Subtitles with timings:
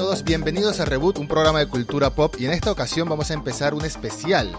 [0.00, 3.34] todos, bienvenidos a Reboot, un programa de cultura pop y en esta ocasión vamos a
[3.34, 4.50] empezar un especial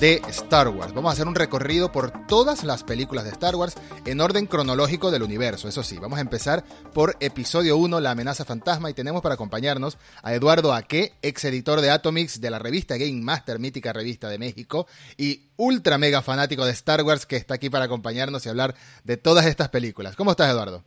[0.00, 0.94] de Star Wars.
[0.94, 3.74] Vamos a hacer un recorrido por todas las películas de Star Wars
[4.06, 5.68] en orden cronológico del universo.
[5.68, 6.64] Eso sí, vamos a empezar
[6.94, 11.82] por episodio 1, La amenaza fantasma, y tenemos para acompañarnos a Eduardo Aque, ex editor
[11.82, 14.86] de Atomix de la revista Game Master, mítica revista de México,
[15.18, 18.74] y ultra mega fanático de Star Wars que está aquí para acompañarnos y hablar
[19.04, 20.16] de todas estas películas.
[20.16, 20.84] ¿Cómo estás, Eduardo?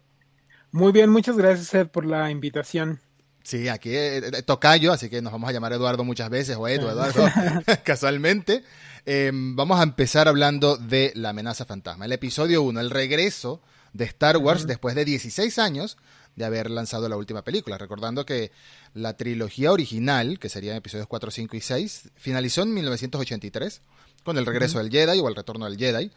[0.72, 3.00] Muy bien, muchas gracias, Ed, por la invitación.
[3.44, 6.68] Sí, aquí eh, eh, tocayo, así que nos vamos a llamar Eduardo muchas veces, o
[6.68, 7.26] Edu, Eduardo,
[7.84, 8.64] casualmente.
[9.06, 12.06] Em, vamos a empezar hablando de La amenaza fantasma.
[12.06, 13.62] El episodio 1, el regreso
[13.94, 15.98] de Star Wars después de 16 años
[16.36, 17.78] de haber lanzado la última película.
[17.78, 18.52] Recordando que
[18.94, 23.82] la trilogía original, que serían episodios 4, 5 y 6, finalizó en 1983
[24.24, 26.12] con el regreso del Jedi o el retorno del Jedi.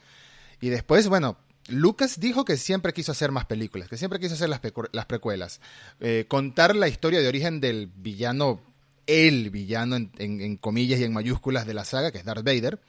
[0.61, 4.49] Y después, bueno, Lucas dijo que siempre quiso hacer más películas, que siempre quiso hacer
[4.49, 4.61] las,
[5.07, 5.61] precuelas.
[6.01, 8.61] Eh, contar la historia de origen del villano,
[9.07, 12.81] el villano en, comillas y en mayúsculas de la saga, que es Darth Vader.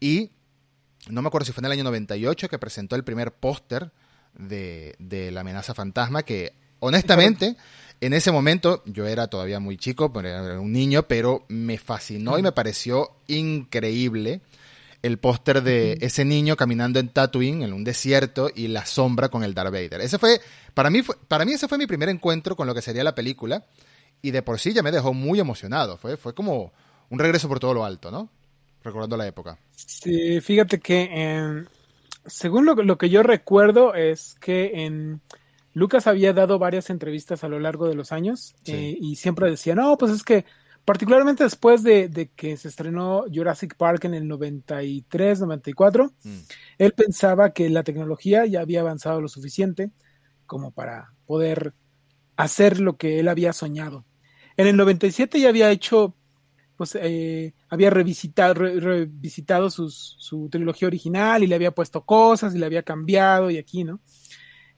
[0.00, 0.30] Y
[1.08, 3.92] no me acuerdo si fue en el año 98 que presentó el primer póster
[4.34, 4.96] de,
[5.32, 7.56] la amenaza fantasma, que honestamente
[8.00, 12.42] en ese momento yo era todavía muy chico, era un niño, pero me fascinó y
[12.42, 14.40] me pareció increíble
[15.02, 19.44] el póster de ese niño caminando en Tatooine, en un desierto, y la sombra con
[19.44, 20.00] el Darth Vader.
[20.00, 20.40] Ese fue,
[20.74, 23.64] para mí, para mí ese fue mi primer encuentro con lo que sería la película,
[24.22, 25.96] y de por sí ya me dejó muy emocionado.
[25.96, 26.72] Fue, fue como
[27.10, 28.28] un regreso por todo lo alto, ¿no?
[28.82, 29.58] Recordando la época.
[29.76, 31.66] Sí, fíjate que em,
[32.26, 35.20] según lo, que yo recuerdo es que en
[35.74, 39.74] Lucas había dado varias entrevistas a lo largo de los años eh, y siempre decía,
[39.74, 40.44] no, pues es que
[40.88, 46.38] particularmente después de, que se estrenó Jurassic Park en el 93, 94, mm.
[46.78, 49.90] él pensaba que la tecnología ya había avanzado lo suficiente
[50.46, 51.74] como para poder
[52.38, 54.06] hacer lo que él había soñado.
[54.56, 56.16] En el 97 ya había hecho,
[56.78, 62.64] pues eh, había revisitado, revisitado su trilogía original y le había puesto cosas y le
[62.64, 64.00] había cambiado y aquí, ¿no?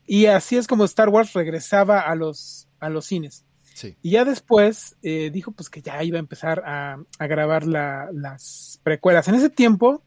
[0.05, 3.45] Y así es como Star Wars regresaba a los, a los cines.
[4.03, 9.29] Y ya después eh, dijo pues que ya iba a empezar a, grabar las precuelas.
[9.29, 10.03] En ese tiempo,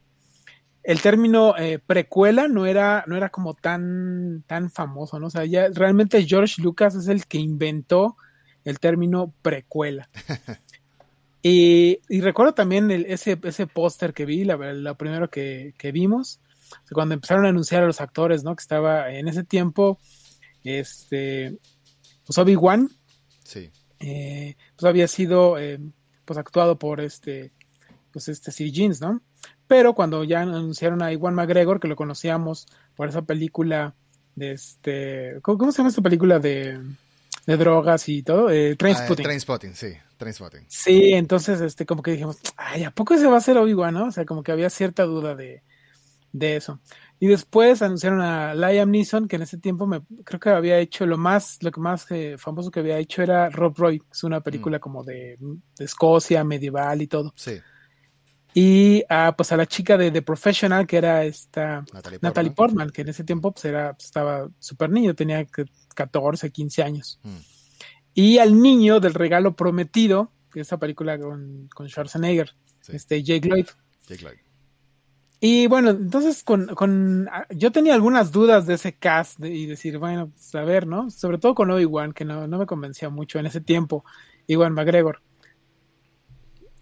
[0.84, 5.28] el término eh, precuela no era, no era como tan, tan famoso, ¿no?
[5.28, 8.18] O sea, ya realmente George Lucas es el que inventó
[8.66, 10.10] el término precuela.
[11.42, 16.40] y, recuerdo también ese, ese póster que vi, la, lo primero que, vimos,
[16.92, 18.56] cuando empezaron a anunciar a los actores, ¿no?
[18.56, 20.00] Que estaba en ese tiempo,
[20.64, 21.58] este,
[22.26, 22.90] pues Obi-Wan
[23.44, 23.72] Sí.
[24.00, 25.80] Eh, pues había sido eh,
[26.26, 27.52] pues actuado por este
[28.12, 29.22] pues este Sir Jeans, ¿no?
[29.68, 33.96] Pero cuando ya anunciaron a Iwan McGregor, que lo conocíamos por esa película
[34.36, 36.80] de este ¿cómo, se llama esta película de,
[37.46, 38.50] de drogas y todo?
[38.52, 39.26] Eh, Trainspotting.
[39.26, 40.66] Ah, Trainspotting, sí, Trainspotting.
[40.68, 44.06] Sí, entonces este como que dijimos, ay, ¿a poco se va a hacer Obi-Wan, no?
[44.08, 45.64] O sea, como que había cierta duda de,
[46.34, 46.80] de eso.
[47.20, 51.06] Y después anunciaron a Liam Neeson, que en ese tiempo me creo que había hecho
[51.06, 54.24] lo más, lo que más eh, famoso que había hecho era Rob Roy, que es
[54.24, 54.82] una película mm.
[54.82, 55.38] como de,
[55.80, 57.34] Escocia, medieval y todo.
[57.36, 57.60] Sí.
[58.56, 61.84] Y a, pues a la chica de The Professional, que era esta
[62.22, 65.46] Natalie Portman, que en ese tiempo pues era, pues, estaba súper niño, tenía
[65.96, 67.20] 14, 15 años.
[67.24, 67.38] Mm.
[68.16, 72.54] Y al niño del regalo prometido, que es esa película con, con Schwarzenegger,
[72.90, 73.68] este Jake Lloyd.
[74.08, 74.38] Jake Lloyd.
[75.46, 79.98] Y bueno, entonces con, con ah, yo tenía algunas dudas de ese cast y decir,
[79.98, 81.10] bueno, pues a ver, ¿no?
[81.10, 84.06] Sobre todo con Obi-Wan, que no, me convencía mucho en ese tiempo,
[84.48, 85.22] Iwan McGregor.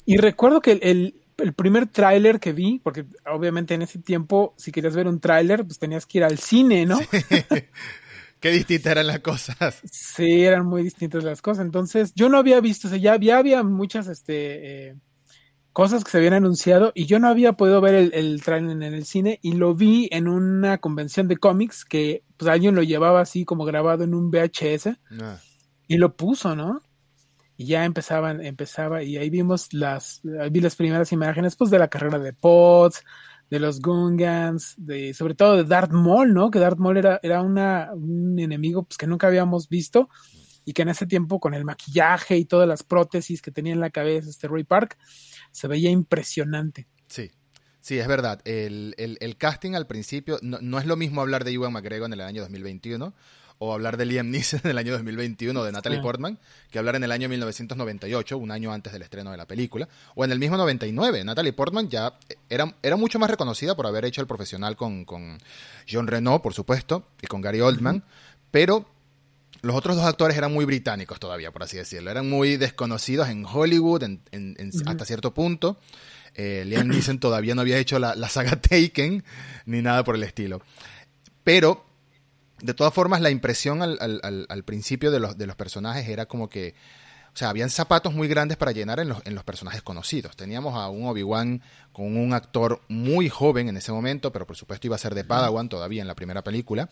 [0.06, 1.16] Y recuerdo que el,
[1.56, 5.80] primer tráiler que vi, porque obviamente en ese tiempo, si querías ver un tráiler, pues
[5.80, 7.00] tenías que ir al cine, ¿no?
[8.40, 9.82] Qué distintas eran las cosas.
[9.92, 11.66] Sí, eran muy distintas las cosas.
[11.66, 14.96] Entonces, yo no había visto, o sea, ya, ya había muchas, este, eh,
[15.74, 18.84] cosas que se habían anunciado y yo no había podido ver el, el trailer en
[18.84, 23.22] el cine y lo vi en una convención de cómics que pues alguien lo llevaba
[23.22, 24.88] así como grabado en un VHS
[25.22, 25.38] ah.
[25.88, 26.82] y lo puso, ¿no?
[27.56, 31.88] Y ya empezaban, empezaba y ahí vimos las, vi las primeras imágenes pues de la
[31.88, 33.04] carrera de Potts,
[33.50, 36.50] de los Gungans, de, sobre todo de Darth Maul, ¿no?
[36.50, 40.10] Que Darth Maul era, era una, un enemigo pues que nunca habíamos visto
[40.66, 43.80] y que en ese tiempo con el maquillaje y todas las prótesis que tenía en
[43.80, 44.98] la cabeza este Roy Park,
[45.52, 46.88] se veía impresionante.
[47.08, 47.32] Sí.
[47.82, 48.42] Sí, es verdad.
[48.46, 52.42] El, casting al principio, no, es lo mismo hablar de Iwan McGregor en el año
[52.44, 53.14] 2021
[53.58, 56.40] o hablar de Liam Neeson en el año 2021 o de Natalie Portman
[56.70, 60.24] que hablar en el año 1998, un año antes del estreno de la película, o
[60.24, 61.24] en el mismo 99.
[61.24, 62.18] Natalie Portman ya
[62.50, 65.40] era, era mucho más reconocida por haber hecho el profesional con, con
[65.90, 68.04] John Renault, por supuesto, y con Gary Oldman,
[68.52, 68.86] pero
[69.62, 72.10] los otros dos actores eran muy británicos todavía, por así decirlo.
[72.10, 74.04] Eran muy desconocidos en Hollywood
[74.86, 75.80] hasta cierto punto.
[76.34, 79.24] Eh, Liam Neeson todavía no había hecho la, saga Taken
[79.66, 80.62] ni nada por el estilo.
[81.44, 81.86] Pero,
[82.62, 86.76] de todas formas, la impresión al, principio de los, de los personajes era como que
[87.34, 90.36] o sea, habían zapatos muy grandes para llenar en los, en los personajes conocidos.
[90.36, 91.62] Teníamos a un Obi-Wan
[91.94, 95.24] con un actor muy joven en ese momento, pero por supuesto iba a ser de
[95.24, 96.90] Padawan todavía en la primera película.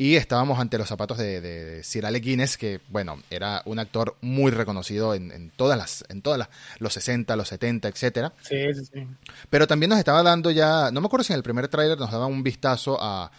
[0.00, 4.16] Y estábamos ante los zapatos de, de Sir Alec Guinness, que, bueno, era un actor
[4.22, 6.48] muy reconocido en, todas las, en todas las,
[6.78, 8.32] los 60, los 70, etcétera.
[8.40, 9.06] Sí, sí, sí.
[9.50, 12.10] Pero también nos estaba dando ya, no me acuerdo si en el primer tráiler nos
[12.10, 13.30] daba un vistazo a,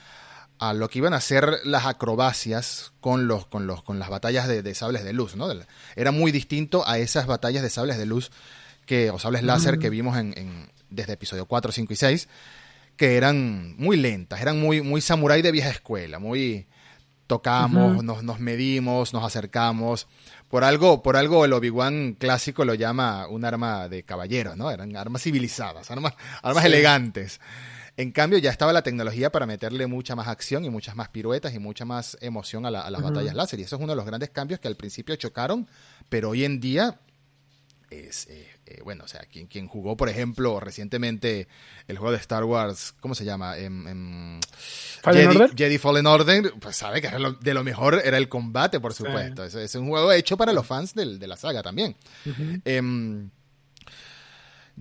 [0.60, 4.48] a lo que iban a ser las acrobacias con los con los con las batallas
[4.48, 5.52] de, sables de luz, ¿no?
[5.96, 8.30] Era muy distinto a esas batallas de sables de luz
[8.86, 12.28] que o sables láser que vimos en, desde episodio 4, 5 y 6
[13.02, 16.68] que eran muy lentas, eran muy muy samurái de vieja escuela, muy
[17.26, 20.08] tocamos, nos, nos medimos, nos acercamos.
[20.48, 24.70] Por algo, por algo el Obi-Wan clásico lo llama un arma de caballero, ¿no?
[24.70, 26.14] Eran armas civilizadas, armas,
[26.44, 27.42] armas elegantes.
[27.98, 31.56] En cambio, ya estaba la tecnología para meterle mucha más acción y muchas más piruetas
[31.56, 33.60] y mucha más emoción a, las batallas láser.
[33.62, 35.68] Y eso es uno de los grandes cambios que al principio chocaron,
[36.08, 37.00] pero hoy en día
[37.90, 41.48] es, eh, eh, bueno, o sea, quien, quien jugó, por ejemplo, recientemente
[41.88, 43.58] el juego de Star Wars, ¿cómo se llama?
[43.58, 44.40] En, en
[45.56, 47.10] Jedi, Fallen Order, pues sabe que
[47.42, 49.44] de lo mejor era el combate, por supuesto.
[49.44, 51.96] Es, un juego hecho para los fans de la saga también.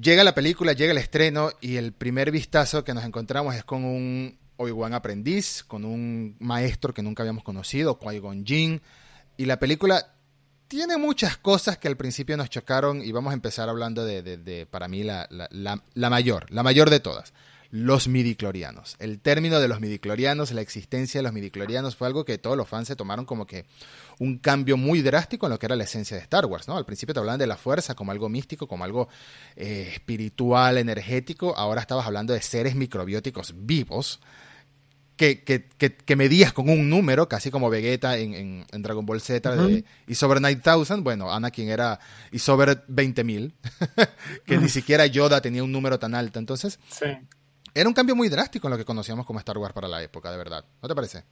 [0.01, 3.85] Llega la película, llega el estreno y el primer vistazo que nos encontramos es con
[3.85, 8.83] un Obi-Wan aprendiz, con un maestro que nunca habíamos conocido, Qui-Gon Jinn,
[9.37, 10.15] y la película
[10.71, 14.87] tiene muchas cosas que al principio nos chocaron y vamos a empezar hablando de, para
[14.87, 17.35] mí, la, la, mayor, la mayor de todas
[17.73, 18.95] los midiclorianos.
[19.01, 22.69] El término de los midiclorianos, la existencia de los midiclorianos fue algo que todos los
[22.69, 23.67] fans se tomaron como que
[24.21, 26.77] un cambio muy drástico en lo que era la esencia de Star Wars, ¿no?
[26.77, 29.09] Al principio te hablaban de la fuerza como algo místico, como algo
[29.57, 34.21] eh, espiritual, energético, ahora estabas hablando de seres microbióticos vivos,
[35.21, 39.55] que, que, que, medías con un número, casi como Vegeta en, en, Dragon Ball Z
[39.55, 42.01] de Isover 9000, bueno, Anakin era
[42.33, 43.53] Isover 20.000,
[44.47, 47.05] que ni siquiera Yoda tenía un número tan alto, entonces sí.
[47.75, 50.31] era un cambio muy drástico en lo que conocíamos como Star Wars para la época,
[50.33, 51.25] de verdad, ¿no te parece?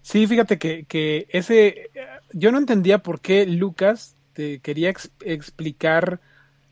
[0.00, 1.90] Sí, fíjate que, que ese,
[2.32, 6.22] yo no entendía por qué Lucas te quería explicar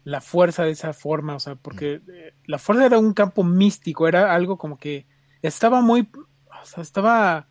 [0.04, 2.10] la fuerza de esa forma, o sea, porque mm.
[2.10, 5.04] eh, la fuerza era un campo místico, era algo como que
[5.42, 7.46] estaba muy, o sea, estaba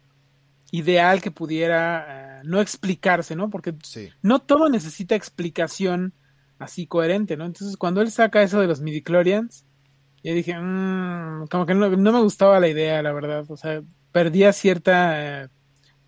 [0.71, 3.49] ideal que pudiera eh, no explicarse, ¿no?
[3.49, 3.75] Porque
[4.21, 6.13] no todo necesita explicación
[6.59, 7.45] así coherente, ¿no?
[7.45, 9.65] Entonces, cuando él saca eso de los midichlorians,
[10.23, 13.81] yo dije, mmm, como que no, no, me gustaba la idea, la verdad, o sea,
[14.11, 15.43] perdía cierta...
[15.43, 15.47] Eh,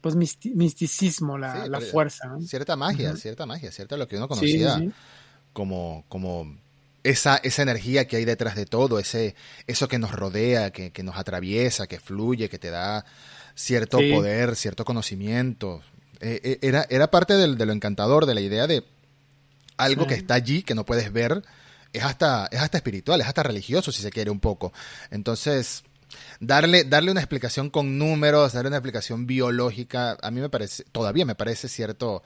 [0.02, 2.28] pues misticismo, la, la fuerza.
[2.28, 2.40] ¿no?
[2.42, 4.82] Cierta magia, cierta magia, cierta lo que uno conocía
[5.54, 6.58] como, como
[7.04, 9.36] esa, esa energía que hay detrás de todo, ese,
[9.68, 13.06] eso que nos rodea, que, que nos atraviesa, que fluye, que te da
[13.56, 15.82] cierto poder, cierto conocimiento.
[16.22, 18.84] Eh, eh, era, era parte del, de lo encantador, de la idea de
[19.78, 21.44] algo que está allí, que no puedes ver,
[21.94, 24.74] es hasta, es hasta espiritual, es hasta religioso, si se quiere un poco.
[25.10, 25.84] Entonces,
[26.40, 31.26] darle, darle una explicación con números, darle una explicación biológica, a mí me parece, todavía
[31.26, 32.24] me parece cierto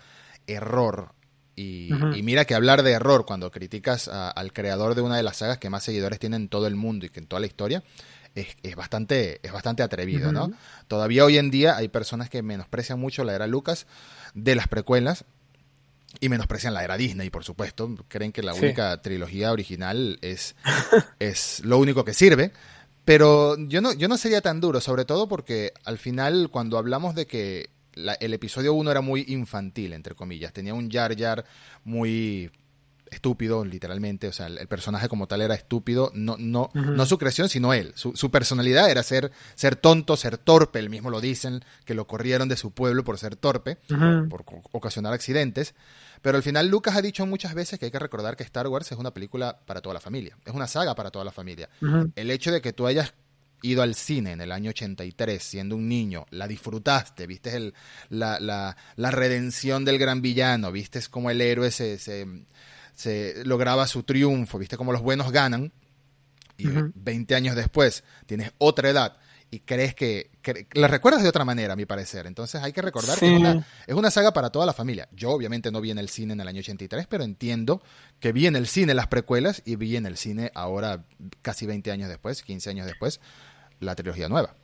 [0.48, 1.14] error.
[1.56, 1.92] Y,
[2.24, 5.70] mira que hablar de error cuando criticas al creador de una de las sagas que
[5.70, 7.84] más seguidores tiene en todo el mundo y que en toda la historia,
[8.36, 10.52] es, es bastante, es bastante atrevido, ¿no?
[10.88, 13.86] Todavía hoy en día hay personas que menosprecian mucho la era Lucas
[14.34, 15.26] de las precuelas,
[16.20, 17.90] y menosprecian la era Disney, por supuesto.
[18.08, 20.56] Creen que la única trilogía original es,
[21.20, 22.52] es lo único que sirve.
[23.06, 27.16] Pero yo no, yo no sería tan duro, sobre todo porque al final cuando hablamos
[27.16, 31.46] de que el episodio 1 era muy infantil, entre comillas, tenía un Jar Jar
[31.84, 32.52] muy
[33.14, 37.48] estúpido, literalmente, o sea, el, personaje como tal era estúpido, no, no, no su creación,
[37.48, 37.94] sino él.
[37.96, 42.08] Su, su, personalidad era ser, ser tonto, ser torpe, él mismo lo dicen, que lo
[42.08, 43.78] corrieron de su pueblo por ser torpe,
[44.30, 45.76] por ocasionar accidentes.
[46.22, 48.92] Pero al final Lucas ha dicho muchas veces que hay que recordar que Star Wars
[48.92, 51.70] es una película para toda la familia, es una saga para toda la familia.
[52.16, 53.14] El hecho de que tú hayas
[53.64, 57.74] ido al cine en el año 83 siendo un niño, la disfrutaste, viste el,
[58.10, 64.04] la, la, la, redención del gran villano, viste cómo el héroe se, se, lograba su
[64.04, 65.72] triunfo, viste cómo los buenos ganan,
[66.58, 69.18] y 20 años después tienes otra edad
[69.54, 70.32] y crees que,
[70.74, 72.26] la recuerdas de otra manera, a mi parecer.
[72.26, 75.08] Entonces hay que recordar que es una, saga para toda la familia.
[75.12, 77.84] Yo obviamente no vi en el cine en el año 83, pero entiendo
[78.20, 81.06] que vi en el cine las precuelas y vi en el cine ahora,
[81.44, 83.20] casi 20 años después, 15 años después,
[83.84, 84.56] la trilogía nueva.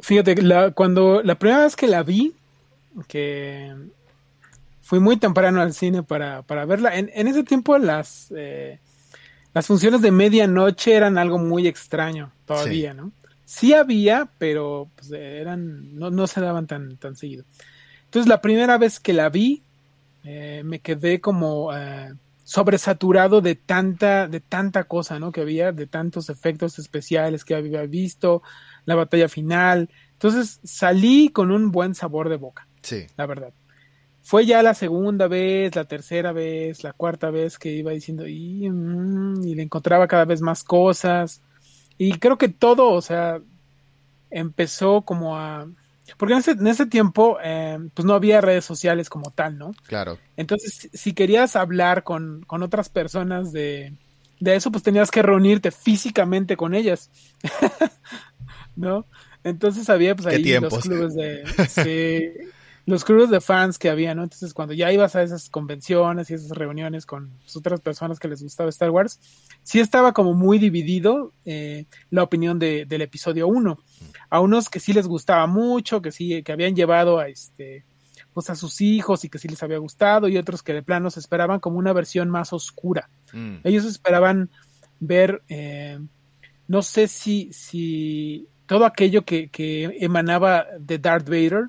[0.00, 2.34] Fíjate, la, cuando la primera vez que la vi,
[3.08, 3.74] que
[4.82, 6.96] fui muy temprano al cine para, para verla.
[6.96, 8.78] En, en, ese tiempo las, eh,
[9.52, 13.10] las funciones de medianoche eran algo muy extraño todavía, ¿no?
[13.46, 17.44] Sí había, pero pues, eran, no, no, se daban tan, tan seguido.
[18.04, 19.62] Entonces la primera vez que la vi,
[20.24, 22.12] eh, me quedé como eh,
[22.44, 25.32] sobresaturado de tanta, de tanta cosa, ¿no?
[25.32, 28.42] Que había, de tantos efectos especiales que había visto,
[28.84, 29.90] la batalla final.
[30.12, 32.68] Entonces salí con un buen sabor de boca.
[32.82, 33.06] Sí.
[33.16, 33.52] La verdad
[34.24, 38.70] fue ya la segunda vez, la tercera vez, la cuarta vez que iba diciendo y,
[38.70, 41.42] mm", y le encontraba cada vez más cosas.
[41.98, 43.40] Y creo que todo, o sea,
[44.30, 45.68] empezó como a...
[46.16, 49.72] Porque en ese, en ese tiempo, eh, pues no había redes sociales como tal, ¿no?
[49.86, 50.18] Claro.
[50.36, 53.94] Entonces, si querías hablar con, con otras personas de,
[54.40, 57.10] de eso, pues tenías que reunirte físicamente con ellas.
[58.76, 59.06] ¿No?
[59.44, 61.44] Entonces había pues ahí los clubes de...
[61.68, 62.50] Sí,
[62.86, 64.22] los clubes de fans que había, ¿no?
[64.22, 68.42] Entonces, cuando ya ibas a esas convenciones y esas reuniones con otras personas que les
[68.42, 69.20] gustaba Star Wars,
[69.62, 73.78] sí estaba como muy dividido eh, la opinión de, del episodio 1.
[74.28, 77.84] A unos que sí les gustaba mucho, que sí, que habían llevado a este
[78.34, 81.08] pues a sus hijos y que sí les había gustado, y otros que de plano
[81.08, 83.08] se esperaban como una versión más oscura.
[83.32, 83.58] Mm.
[83.62, 84.50] Ellos esperaban
[84.98, 86.00] ver, eh,
[86.66, 91.68] no sé si, si todo aquello que, que emanaba de Darth Vader,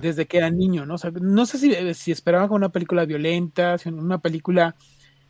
[0.00, 0.96] desde que era niño, ¿no?
[1.20, 4.74] no sé si, eh, si esperaban una película violenta, una película,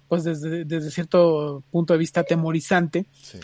[0.07, 3.07] pues desde, desde cierto punto de vista temorizante.
[3.21, 3.39] Sí.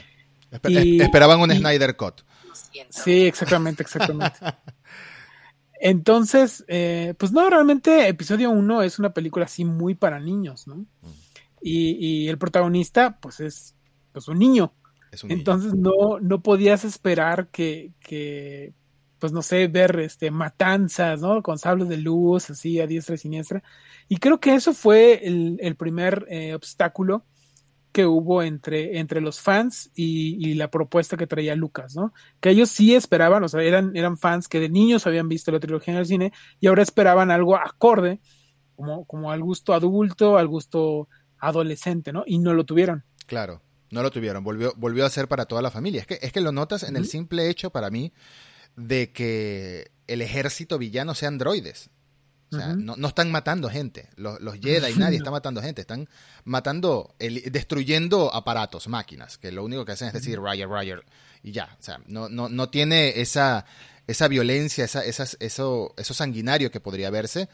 [1.01, 2.23] esperaban un Snyder Cut.
[2.91, 4.39] Sí, exactamente, exactamente.
[5.81, 10.77] Entonces, eh, pues no, realmente episodio 1 es una película así muy para niños, ¿no?
[10.77, 10.87] Mm.
[11.61, 13.75] Y, y, el protagonista, pues es
[14.13, 14.73] pues un niño.
[15.23, 18.73] Un Entonces no, no podías esperar que, que
[19.25, 21.43] pues no sé, ver este matanzas, ¿no?
[21.43, 23.63] Con sables de luz, así a diestra y siniestra.
[24.07, 27.25] Y creo que eso fue el, primer eh, obstáculo
[27.91, 32.13] que hubo entre, entre los fans y, la propuesta que traía Lucas, ¿no?
[32.39, 35.59] Que ellos sí esperaban, o sea, eran, eran fans que de niños habían visto la
[35.59, 38.21] trilogía en el cine y ahora esperaban algo acorde,
[38.77, 42.25] como, como al gusto adulto, al gusto adolescente, ¿no?
[42.27, 43.05] Y no lo tuvieron.
[43.25, 46.03] Claro, no lo tuvieron, volvió, volvió a ser para toda la familia.
[46.03, 48.13] Es que, es que lo notas en el simple hecho, para mí,
[48.77, 51.91] de que el ejército villano sea androides.
[52.53, 54.09] O sea, no, no, están matando gente.
[54.17, 55.81] Los, los Jedi, nadie está matando gente.
[55.81, 56.09] Están
[56.45, 61.05] matando, destruyendo aparatos, máquinas, que lo único que hacen es decir Roger, Roger,
[61.43, 61.77] y ya.
[61.81, 63.67] O sea, no, no, no tiene esa,
[64.07, 67.49] esa violencia, esa, esas, eso, eso sanguinario que podría verse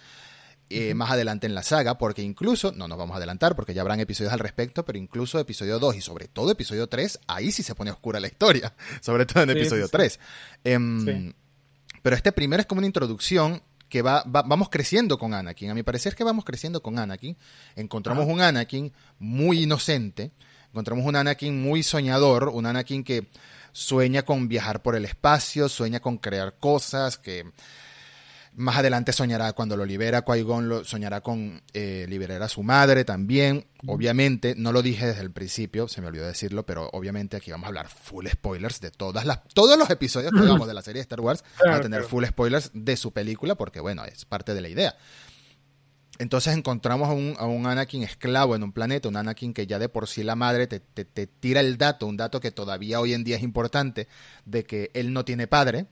[0.72, 3.80] eh, más adelante en la saga, porque incluso, no nos vamos a adelantar porque ya
[3.80, 7.64] habrán episodios al respecto, pero incluso episodio 2 y sobre todo episodio 3, ahí sí
[7.64, 10.20] se pone oscura la historia, sobre todo en episodio 3.
[10.62, 11.32] Em,
[12.02, 15.70] pero este primero es como una introducción que va, vamos creciendo con Anakin.
[15.70, 17.36] A mi parecer es que vamos creciendo con Anakin.
[17.74, 20.30] Encontramos un Anakin muy inocente,
[20.68, 23.26] encontramos un Anakin muy soñador, un Anakin que
[23.72, 27.50] sueña con viajar por el espacio, sueña con crear cosas, que
[28.54, 33.04] más adelante soñará cuando lo libera Qui-Gon, lo soñará con eh, liberar a su madre
[33.04, 33.66] también.
[33.87, 37.64] Obviamente, no lo dije desde el principio, se me olvidó decirlo, pero obviamente aquí vamos
[37.64, 41.02] a hablar full spoilers de todas las, todos los episodios que de la serie de
[41.02, 41.45] Star Wars.
[41.64, 44.97] van a tener full spoilers de su película, porque bueno, es parte de la idea.
[46.21, 49.78] Entonces encontramos a un, a un, Anakin esclavo en un planeta, un Anakin que ya
[49.78, 53.14] de por sí la madre te, te, tira el dato, un dato que todavía hoy
[53.14, 54.07] en día es importante,
[54.45, 55.87] de que él no tiene padre,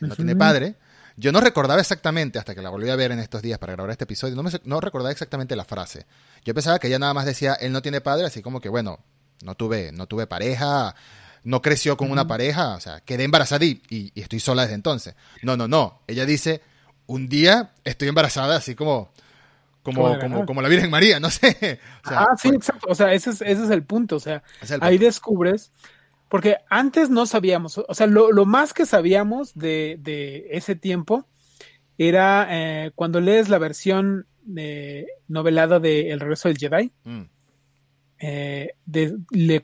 [0.00, 0.74] no tiene padre,
[1.18, 3.90] yo no recordaba exactamente, hasta que la volví a ver en estos días para grabar
[3.90, 6.06] este episodio, no, me, no recordaba exactamente la frase.
[6.44, 9.00] Yo pensaba que ella nada más decía, él no tiene padre, así como que, bueno,
[9.42, 10.94] no tuve, no tuve pareja,
[11.42, 15.16] no creció con una pareja, o sea, quedé embarazada y, y, estoy sola desde entonces.
[15.42, 16.02] No, no, no.
[16.06, 16.62] Ella dice,
[17.08, 19.10] un día estoy embarazada, así como,
[19.82, 21.80] como, como, como, la Virgen María, no sé.
[22.04, 22.86] ah, sí, exacto.
[22.88, 24.14] O sea, ese es, ese es el punto.
[24.14, 24.44] O sea,
[24.80, 25.72] ahí descubres
[26.28, 31.26] porque antes no sabíamos, o sea, lo, lo más que sabíamos de, de ese tiempo
[31.98, 37.22] era eh, cuando lees la versión de, novelada de El regreso del Jedi, mm.
[38.20, 39.16] eh, de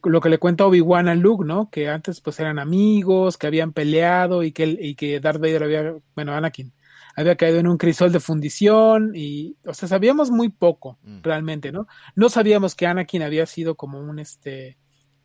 [0.02, 1.70] lo que le cuenta Obi-Wan a Luke, ¿no?
[1.70, 5.94] Que antes pues eran amigos, que habían peleado y que, y que Darth Vader había,
[6.16, 6.72] bueno, Anakin,
[7.16, 11.20] había caído en un crisol de fundición y, o sea, sabíamos muy poco mm.
[11.22, 11.86] realmente, ¿no?
[12.16, 14.76] No sabíamos que Anakin había sido como un, este,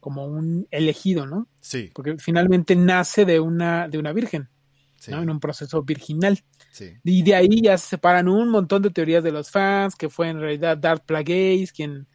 [0.09, 1.47] como un elegido, ¿no?
[1.59, 1.91] Sí.
[1.93, 4.49] Porque finalmente nace de una, de una virgen,
[5.07, 5.21] ¿no?
[5.21, 6.39] En un proceso virginal.
[6.71, 6.93] Sí.
[7.03, 10.29] Y de ahí ya se separan un montón de teorías de los fans, que fue
[10.29, 12.07] en realidad Darth Plagueis quien,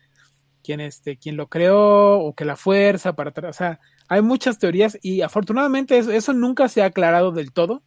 [0.65, 3.55] quien, este, quien lo creó, o que la fuerza para atrás.
[3.55, 7.85] O sea, hay muchas teorías y afortunadamente eso, eso nunca se ha aclarado del todo.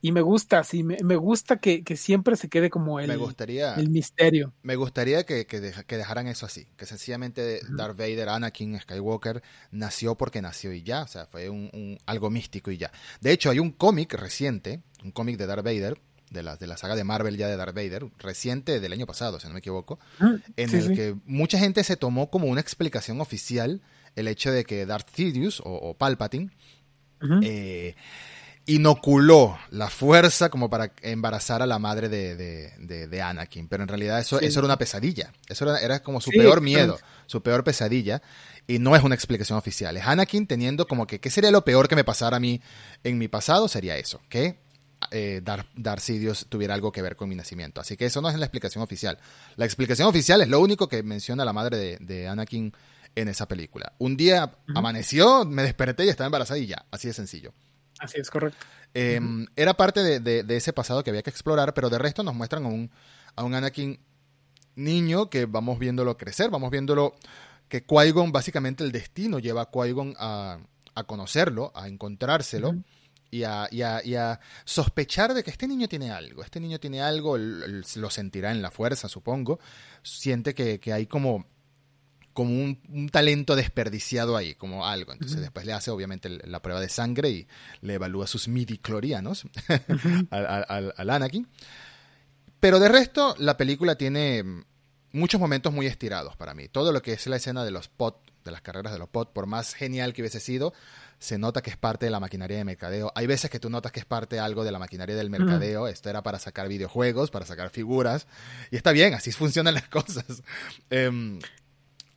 [0.00, 4.52] Y me gusta, sí, me, gusta que, siempre se quede como el, el misterio.
[4.62, 10.40] Me gustaría que, que, dejaran eso así, que sencillamente Darth Vader, Anakin Skywalker, nació porque
[10.40, 12.92] nació y ya, o sea, fue un, algo místico y ya.
[13.20, 16.00] De hecho, hay un cómic reciente, un cómic de Darth Vader,
[16.30, 19.40] de la, de la saga de Marvel ya de Darth Vader, reciente del año pasado,
[19.40, 23.20] si no me equivoco, mm, en el que mucha gente se tomó como una explicación
[23.20, 23.80] oficial
[24.14, 26.50] el hecho de que Darth Sidious o, Palpatine
[27.42, 27.94] eh,
[28.68, 34.38] inoculó la fuerza como para embarazar a la madre de, Anakin, pero en realidad eso,
[34.40, 38.20] eso era una pesadilla, eso era, era como su peor miedo, su peor pesadilla,
[38.66, 41.88] y no es una explicación oficial, es Anakin teniendo como que, ¿qué sería lo peor
[41.88, 42.60] que me pasara a mí
[43.04, 43.68] en mi pasado?
[43.68, 44.58] Sería eso, que
[45.12, 46.04] eh, Dar, Darth
[46.50, 47.80] tuviera algo que ver con mi nacimiento.
[47.80, 49.18] Así que eso no es la explicación oficial.
[49.56, 52.74] La explicación oficial es lo único que menciona la madre de, Anakin
[53.14, 53.94] en esa película.
[53.98, 56.84] Un día amaneció, me desperté y estaba embarazada y ya.
[56.90, 57.54] Así de sencillo.
[57.98, 58.64] Así es correcto.
[58.94, 62.64] Em, era parte de, ese pasado que había que explorar, pero de resto nos muestran
[62.64, 62.90] a un,
[63.36, 64.00] a un Anakin
[64.76, 67.14] niño que vamos viéndolo crecer, vamos viéndolo
[67.68, 70.58] que Qui-Gon, básicamente el destino lleva a Qui-Gon a,
[71.06, 72.74] conocerlo, a encontrárselo.
[73.30, 77.36] Y a, y, a, sospechar de que este niño tiene algo, este niño tiene algo,
[77.36, 79.60] lo sentirá en la fuerza, supongo,
[80.02, 81.44] siente que, que hay como
[82.38, 85.12] como un, talento desperdiciado ahí, como algo.
[85.12, 87.48] Entonces después le hace obviamente la prueba de sangre y
[87.80, 89.42] le evalúa sus midi-clorianos
[90.30, 91.48] al, al, Anakin.
[92.60, 94.44] Pero de resto, la película tiene
[95.10, 96.68] muchos momentos muy estirados para mí.
[96.68, 99.32] Todo lo que es la escena de los pot, de las carreras de los pot,
[99.32, 100.72] por más genial que hubiese sido,
[101.18, 103.10] se nota que es parte de la maquinaria de mercadeo.
[103.16, 105.88] Hay veces que tú notas que es parte algo de la maquinaria del mercadeo.
[105.88, 108.28] Esto era para sacar videojuegos, para sacar figuras.
[108.70, 110.44] Y está bien, así funcionan las cosas.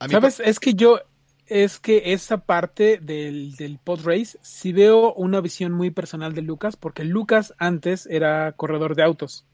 [0.09, 0.39] ¿Sabes?
[0.39, 0.99] Es que yo,
[1.47, 6.41] es que esa parte del, del pod race, sí veo una visión muy personal de
[6.41, 9.45] Lucas, porque Lucas antes era corredor de autos.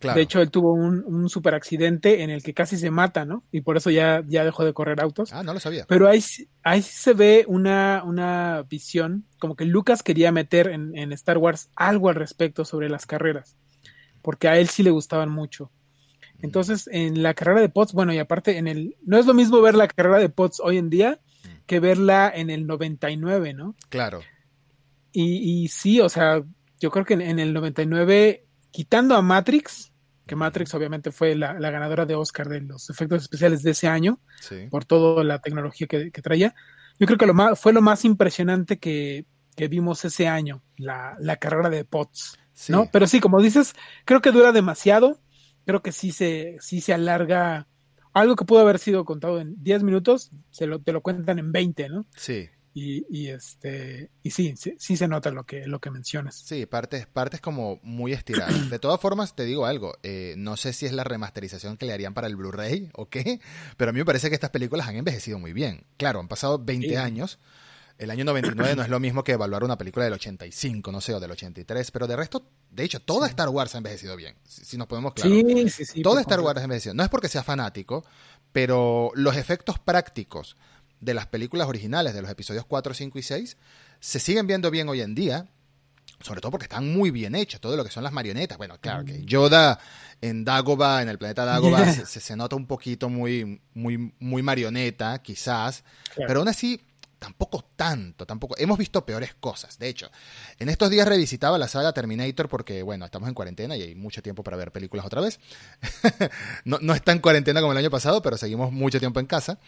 [0.00, 3.44] De hecho, él tuvo un, un super accidente en el que casi se mata, ¿no?
[3.50, 5.32] Y por eso ya, ya dejó de correr autos.
[5.32, 5.86] Ah, no lo sabía.
[5.88, 6.22] Pero ahí,
[6.62, 11.38] ahí sí se ve una, una visión, como que Lucas quería meter en, en Star
[11.38, 13.56] Wars algo al respecto sobre las carreras,
[14.22, 15.70] porque a él sí le gustaban mucho.
[16.42, 19.60] Entonces, en la carrera de POTS, bueno, y aparte, en el, no es lo mismo
[19.60, 21.48] ver la carrera de POTS hoy en día mm.
[21.66, 23.74] que verla en el 99, ¿no?
[23.88, 24.20] Claro.
[25.12, 26.42] Y, y sí, o sea,
[26.78, 29.92] yo creo que en, el 99, quitando a Matrix,
[30.26, 34.20] que Matrix obviamente fue la, ganadora de Oscar de los efectos especiales de ese año,
[34.70, 36.54] por toda la tecnología que, traía,
[36.98, 41.16] yo creo que lo más, fue lo más impresionante que, que vimos ese año, la,
[41.20, 42.38] la carrera de POTS.
[42.68, 42.88] ¿no?
[42.90, 45.20] Pero sí, como dices, creo que dura demasiado
[45.66, 47.66] creo que sí se, sí se alarga.
[48.14, 51.52] Algo que pudo haber sido contado en 10 minutos, se lo, te lo cuentan en
[51.52, 52.06] 20, ¿no?
[52.16, 52.48] Sí.
[52.72, 56.36] Y, y, este y sí, sí, se nota lo que lo que mencionas.
[56.36, 58.68] Sí, partes partes como muy estiradas.
[58.70, 61.94] De todas formas, te digo algo, eh, no sé si es la remasterización que le
[61.94, 63.40] harían para el Blu-ray o qué,
[63.78, 65.86] pero a mí me parece que estas películas han envejecido muy bien.
[65.96, 67.38] Claro, han pasado 20 años.
[67.98, 71.14] El año 99 no es lo mismo que evaluar una película del 85, no sé,
[71.14, 74.76] o del 83, pero de resto de hecho, toda Star Wars ha envejecido bien, si,
[74.76, 75.30] nos podemos claro.
[75.30, 76.02] Sí, sí, sí.
[76.02, 76.92] Toda Star Wars ha envejecido.
[76.92, 78.04] No es porque sea fanático,
[78.52, 80.56] pero los efectos prácticos
[81.00, 83.56] de las películas originales, de los episodios 4, 5 y 6,
[83.98, 85.48] se siguen viendo bien hoy en día,
[86.20, 88.58] sobre todo porque están muy bien hechos, todo lo que son las marionetas.
[88.58, 89.24] Bueno, claro que mm.
[89.24, 89.78] Yoda
[90.20, 95.82] en Dagobah, en el planeta Dagobah, se, nota un poquito muy, muy, muy marioneta, quizás,
[96.14, 96.78] pero aún así
[97.18, 98.54] tampoco tanto, tampoco.
[98.58, 99.78] Hemos visto peores cosas.
[99.78, 100.10] De hecho,
[100.58, 104.22] en estos días revisitaba la saga Terminator porque, bueno, estamos en cuarentena y hay mucho
[104.22, 105.40] tiempo para ver películas otra vez.
[106.64, 109.58] no, no está en cuarentena como el año pasado, pero seguimos mucho tiempo en casa.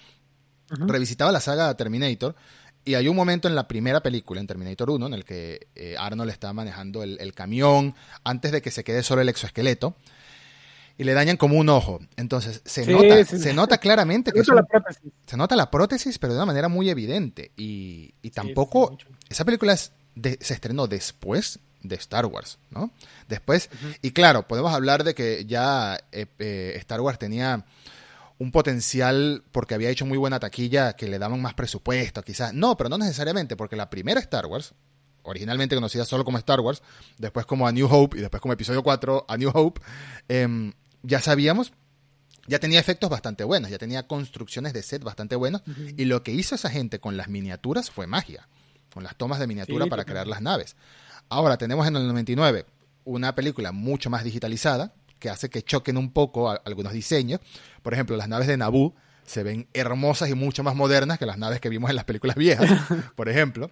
[0.71, 2.37] Revisitaba la saga Terminator
[2.85, 5.97] y hay un momento en la primera película, en Terminator 1, en el que eh,
[5.99, 9.97] Arnold está manejando el, el, camión antes de que se quede solo el exoesqueleto
[10.99, 12.01] y le dañan como un ojo.
[12.17, 14.43] Entonces, se, nota, se nota claramente que...
[14.45, 17.53] se nota la prótesis, pero de una manera muy evidente.
[17.57, 18.99] Y, y tampoco...
[19.31, 19.93] esa película es
[20.41, 22.91] se estrenó después de Star Wars, ¿no?
[23.29, 23.71] Después,
[24.03, 27.65] y claro, podemos hablar de que ya eh, eh, Star Wars tenía
[28.39, 32.53] un potencial porque había hecho muy buena taquilla, que le daban más presupuesto, quizás.
[32.53, 34.75] No, pero no necesariamente, porque la primera Star Wars,
[35.23, 36.83] originalmente conocida solo como Star Wars,
[37.19, 39.81] después como A New Hope y después como episodio 4 A New Hope,
[40.29, 41.73] eh, ya sabíamos,
[42.47, 45.63] ya tenía efectos bastante buenos, ya tenía construcciones de set bastante buenas,
[45.97, 48.49] y lo que hizo esa gente con las miniaturas fue magia,
[48.93, 50.77] con las tomas de miniatura para crear las naves.
[51.29, 52.67] Ahora tenemos en el 99
[53.05, 57.41] una película mucho más digitalizada, que hace que choquen un poco algunos diseños.
[57.83, 58.95] Por ejemplo, las naves de Naboo
[59.27, 62.37] se ven hermosas y mucho más modernas que las naves que vimos en las películas
[62.37, 62.71] viejas,
[63.17, 63.71] por ejemplo.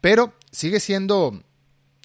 [0.00, 1.42] Pero sigue siendo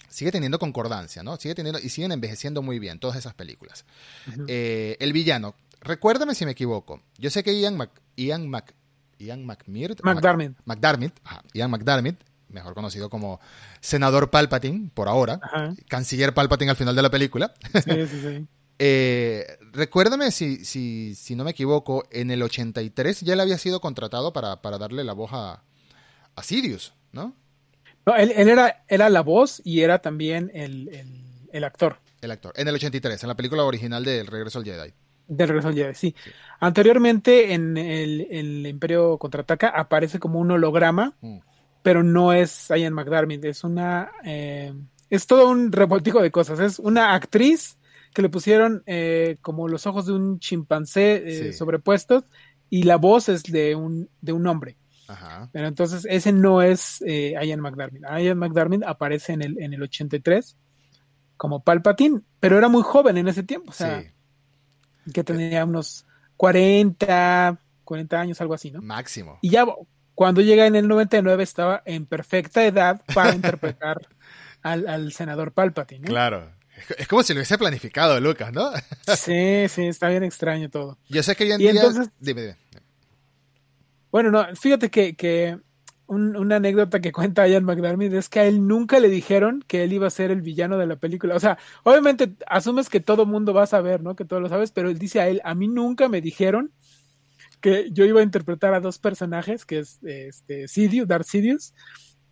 [0.08, 1.38] sigue teniendo concordancia, ¿no?
[1.38, 3.86] Sigue teniendo y siguen envejeciendo muy bien todas esas películas.
[4.48, 7.02] Eh, el villano, recuérdame si me equivoco.
[7.17, 8.74] Yo sé que Ian Mac, Ian Mac,
[9.20, 11.13] Ian McMirt, McDermott, McDermott,
[11.54, 12.17] Ian McDermott,
[12.50, 13.39] mejor conocido como
[13.82, 15.39] senador Palpatine por ahora,
[15.88, 17.54] canciller Palpatine al final de la película.
[17.74, 18.48] Sí, sí, sí.
[18.80, 23.82] Eh, recuérdame si, si, si, no me equivoco, en el 83 ya él había sido
[23.82, 25.63] contratado para, para darle la voz a,
[26.36, 27.34] a Sirius, ¿no?
[28.08, 31.98] No, él, era, era la voz y era también el, actor.
[32.22, 32.54] El actor.
[32.56, 34.93] En el 83, en la película original de El Regreso al Jedi.
[35.28, 36.15] Del Regreso al Jedi, sí.
[36.62, 41.39] Anteriormente, en el, Imperio Contraataca, aparece como un holograma, mm.
[41.84, 44.10] pero no es Ian McDermott, es una...
[44.24, 44.74] Eh,
[45.10, 46.62] es todo un revoltijo de cosas.
[46.62, 47.78] Es una actriz
[48.13, 52.24] que le pusieron eh, como los ojos de un chimpancé eh, sobrepuestos
[52.70, 54.78] y la voz es de un, de un hombre.
[55.52, 58.02] Pero entonces ese no es eh, Ian McDermott.
[58.20, 60.58] Ian McDermott aparece en el, en el 83
[61.38, 64.04] como Palpatine, pero era muy joven en ese tiempo, o sea,
[65.13, 68.82] que tenía unos 40, 40 años, algo así, ¿no?
[68.82, 69.39] Máximo.
[69.41, 69.65] Y ya
[70.15, 73.98] cuando llega en el 99 estaba en perfecta edad para interpretar
[74.63, 76.08] al, senador Palpatine.
[76.08, 76.52] Claro.
[76.98, 78.72] Es como si lo hubiese planificado Lucas, ¿no?
[79.15, 80.98] sí, sí, está bien extraño todo.
[81.10, 81.72] Yo sé que hoy en día...
[81.72, 82.58] Entonces, dime, dime.
[84.12, 85.60] Bueno, no, fíjate que,
[86.08, 89.91] una anécdota que cuenta Ian McDermott es que a él nunca le dijeron que él
[89.91, 91.36] iba a ser el villano de la película.
[91.36, 94.15] O sea, obviamente asumes que todo mundo va a saber, ¿no?
[94.15, 96.72] Que todo lo sabes, pero él dice a él, a mí nunca me dijeron
[97.60, 101.74] que yo iba a interpretar a dos personajes, que es este Sidious, Darth Sidious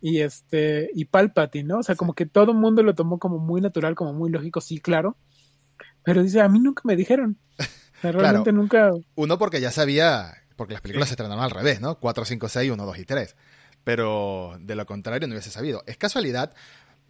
[0.00, 1.78] y este y Palpatine, ¿no?
[1.78, 4.62] O sea, como que todo el mundo lo tomó como muy natural, como muy lógico,
[4.62, 5.18] sí, claro.
[6.02, 7.38] Pero dice, a mí nunca me dijeron.
[8.02, 8.92] realmente nunca.
[9.16, 11.98] Uno porque ya sabía porque las películas se estrenaron al revés, ¿no?
[11.98, 13.36] 4, 5, 6, 1, 2 y 3.
[13.84, 15.84] Pero de lo contrario no hubiese sabido.
[15.86, 16.54] Es casualidad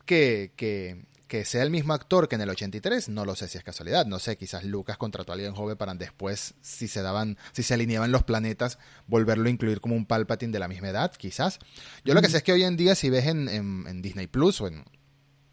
[0.04, 3.56] que, que, que, sea el mismo actor que en el 83, no lo sé si
[3.56, 4.04] es casualidad.
[4.04, 7.72] No sé, quizás Lucas contrató a alguien joven para después, si se daban, si se
[7.72, 11.61] alineaban los planetas, volverlo a incluir como un Palpatine de la misma edad, quizás.
[12.04, 14.61] Yo lo que sé es que hoy en día, si ves en, en, Disney Plus
[14.61, 14.85] o en,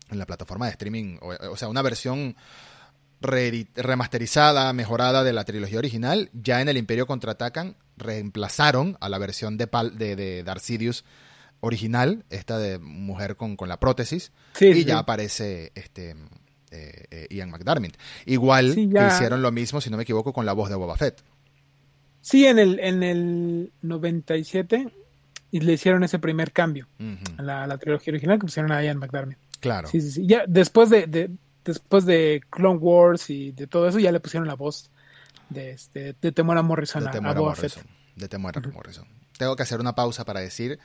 [0.10, 2.36] en, la plataforma de streaming, o, o sea, una versión
[3.24, 9.58] remasterizada, mejorada de la trilogía original, ya en el Imperio contraatacan reemplazaron a la versión
[9.58, 11.06] de, Pal de, de Darth Sidious
[11.60, 16.16] original, esta de mujer con, con la prótesis, y ya aparece este
[16.72, 17.98] eh, eh, Ian McDermott.
[18.26, 21.24] Igual que hicieron lo mismo, si no me equivoco, con la voz de Boba Fett.
[22.20, 24.88] Sí, en el, en el 97
[25.52, 26.88] y le hicieron ese primer cambio
[27.38, 29.38] a, la, trilogía original que pusieron a Ian McDermott.
[29.60, 29.88] Claro.
[29.88, 30.26] Sí, sí, sí.
[30.26, 31.30] Ya después de,
[31.64, 34.92] después de Clone Wars y de todo eso, ya le pusieron la voz
[35.50, 37.84] de, este, de Temora Morrison de a, Morrison,
[38.16, 39.08] De Temora Morrison.
[39.38, 40.80] Tengo que hacer una pausa para decir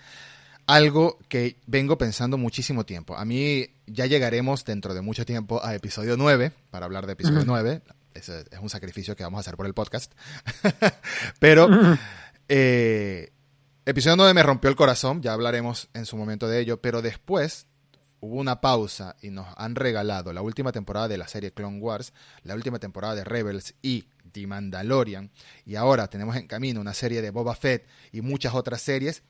[0.67, 3.17] algo que vengo pensando muchísimo tiempo.
[3.17, 7.45] A mí ya llegaremos dentro de mucho tiempo a episodio 9, para hablar de episodio
[7.47, 7.83] 9.
[8.15, 10.13] Ese es un sacrificio que vamos a hacer por el podcast.
[11.39, 11.69] Pero
[12.49, 13.31] eh,
[13.87, 17.67] episodio 9 me rompió el corazón, ya hablaremos en su momento de ello, pero después
[18.21, 22.13] hubo una pausa y nos han regalado la última temporada de la serie Clone Wars,
[22.43, 25.31] la última temporada de Rebels y The Mandalorian,
[25.65, 29.23] y ahora tenemos en camino una serie de Boba Fett y muchas otras series,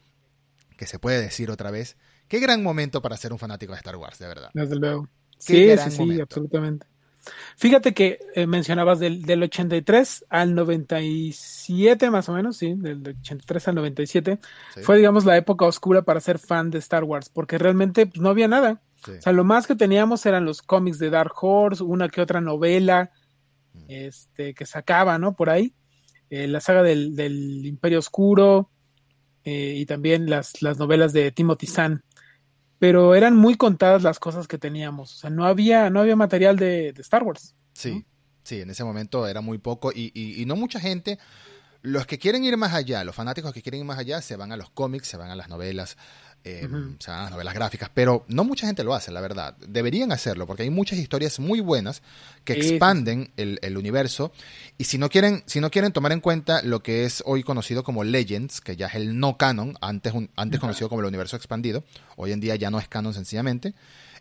[0.76, 1.96] que se puede decir otra vez,
[2.28, 4.50] qué gran momento para ser un fanático de Star Wars, de verdad.
[4.54, 5.08] Desde luego.
[5.38, 6.86] Sí, sí, sí, absolutamente.
[7.56, 13.68] Fíjate que eh, mencionabas del, del, 83 al 97 más o menos, sí, del 83
[13.68, 14.38] al 97,
[14.82, 18.30] fue digamos la época oscura para ser fan de Star Wars, porque realmente pues, no
[18.30, 18.80] había nada.
[19.06, 22.40] O sea, lo más que teníamos eran los cómics de Dark Horse, una que otra
[22.40, 23.10] novela
[23.72, 23.84] mm.
[23.88, 25.34] este, que sacaba, ¿no?
[25.34, 25.72] Por ahí.
[26.30, 28.70] Eh, la saga del, del Imperio Oscuro
[29.44, 32.02] eh, y también las, las novelas de Timothy Zahn
[32.78, 35.14] pero eran muy contadas las cosas que teníamos.
[35.14, 37.54] O sea, no había, no había material de, Star Wars.
[37.72, 38.04] Sí,
[38.42, 41.18] sí, en ese momento era muy poco y, y, y, no mucha gente.
[41.80, 44.50] Los que quieren ir más allá, los fanáticos que quieren ir más allá, se van
[44.50, 45.96] a los cómics, se van a las novelas,
[46.44, 46.68] eh,
[47.30, 49.56] novelas gráficas, pero no mucha gente lo hace, la verdad.
[49.58, 52.02] Deberían hacerlo, porque hay muchas historias muy buenas
[52.44, 54.32] que expanden el, universo.
[54.78, 57.84] Y si no quieren, si no quieren tomar en cuenta lo que es hoy conocido
[57.84, 61.84] como Legends, que ya es el no canon, antes, antes conocido como el universo expandido,
[62.16, 63.74] hoy en día ya no es canon sencillamente.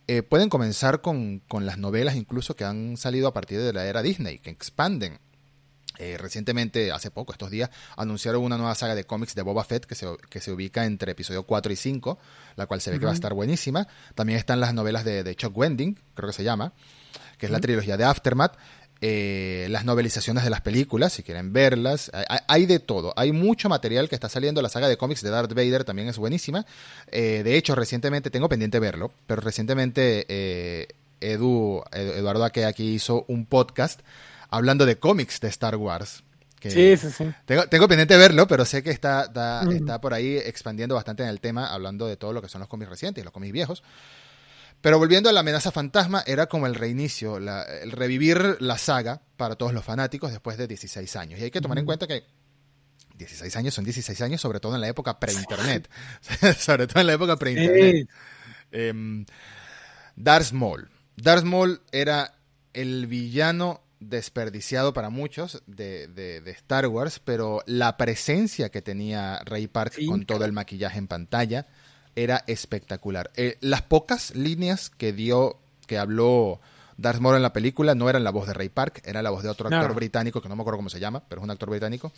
[0.07, 3.85] Eh, pueden comenzar con, con las novelas incluso que han salido a partir de la
[3.85, 5.19] era Disney, que expanden
[5.99, 9.85] eh, recientemente, hace poco, estos días, anunciaron una nueva saga de cómics de Boba Fett
[9.85, 12.19] que se, que se ubica entre episodio 4 y 5,
[12.55, 13.87] la cual se ve que va a estar buenísima.
[14.15, 16.73] También están las novelas de, Chuck Wending, creo que se llama,
[17.37, 18.57] que es la trilogía de Aftermath.
[18.99, 22.11] eh, las novelizaciones de las películas, si quieren verlas.
[22.47, 23.13] Hay, de todo.
[23.15, 24.61] Hay mucho material que está saliendo.
[24.61, 26.65] La saga de cómics de Darth Vader también es buenísima.
[27.11, 30.87] Eh, de hecho, recientemente, tengo pendiente verlo, pero recientemente eh,
[31.21, 34.01] Edu, Eduardo aquí hizo un podcast
[34.49, 36.23] hablando de cómics de Star Wars.
[36.61, 37.25] sí, sí, sí.
[37.45, 39.31] Tengo, tengo, pendiente verlo, pero sé que está,
[39.71, 42.69] está, por ahí expandiendo bastante en el tema, hablando de todo lo que son los
[42.69, 43.83] cómics recientes y los cómics viejos.
[44.81, 49.55] Pero volviendo a la amenaza fantasma, era como el reinicio, el revivir la saga para
[49.55, 51.39] todos los fanáticos después de 16 años.
[51.39, 52.23] Y hay que tomar en cuenta que
[53.17, 55.89] 16 años son 16 años, sobre todo en la época pre-internet.
[56.59, 58.07] sobre todo en la época pre-internet.
[58.71, 59.25] Em,
[60.15, 60.89] Darth Maul.
[61.15, 62.35] Darth Maul era
[62.73, 69.95] el villano desperdiciado para muchos de, Star Wars, pero la presencia que tenía Ray Park
[70.07, 71.67] con todo el maquillaje en pantalla
[72.15, 73.31] era espectacular.
[73.35, 76.59] Eh, las pocas líneas que dio, que habló
[76.97, 79.43] Darth Maul en la película no eran la voz de Ray Park, era la voz
[79.43, 81.69] de otro actor británico que no me acuerdo cómo se llama, pero es un actor
[81.69, 82.11] británico.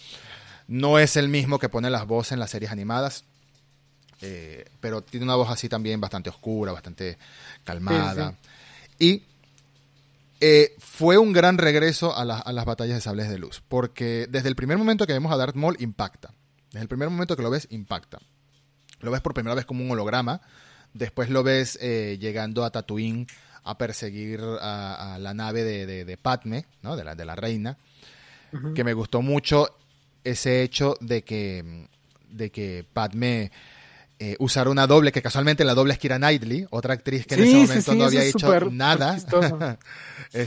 [0.67, 3.25] No es el mismo que pone las voces en las series animadas,
[4.21, 7.17] eh, pero tiene una voz así también bastante oscura, bastante
[7.63, 8.35] calmada.
[8.97, 9.23] Y
[10.41, 14.49] eh, fue un gran regreso a, a, las batallas de sables de luz, porque desde
[14.49, 16.33] el primer momento que vemos a Darth Maul impacta.
[16.71, 18.19] Desde el primer momento que lo ves, impacta.
[19.01, 20.41] Lo ves por primera vez como un holograma.
[20.93, 23.27] Después lo ves eh, llegando a Tatooine
[23.63, 26.95] a perseguir a, la nave de, de, Padme, ¿no?
[26.95, 27.77] de, la, de la reina.
[28.73, 29.67] Que me gustó mucho
[30.23, 31.87] ese hecho de que,
[32.29, 33.51] de que Padme
[34.19, 37.43] eh, usara una doble, que casualmente la doble es Kira Knightley, otra actriz que en
[37.43, 39.17] ese momento no había hecho nada.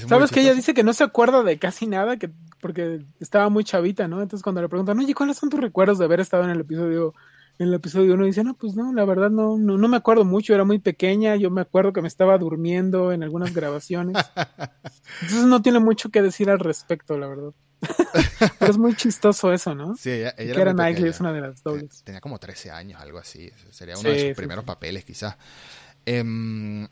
[0.09, 2.31] Sabes que ella dice que no se acuerda de casi nada, que
[2.61, 4.23] porque estaba muy chavita, ¿no?
[4.23, 7.15] Entonces cuando le preguntan, oye, ¿cuáles son tus recuerdos de haber estado en el episodio
[7.59, 10.25] en el episodio uno dice, no, pues no, la verdad no, no, no, me acuerdo
[10.25, 14.17] mucho, era muy pequeña, yo me acuerdo que me estaba durmiendo en algunas grabaciones.
[15.23, 17.53] Entonces no tiene mucho que decir al respecto, la verdad.
[18.59, 19.97] Pero es muy chistoso eso, ¿no?
[19.97, 22.03] Sí, ella, ella era, Knightley, es una de las dobles.
[22.05, 23.51] Tenía como 13 años, algo así.
[23.71, 25.37] Sería uno de sus primeros papeles, quizás.
[26.07, 26.89] Em,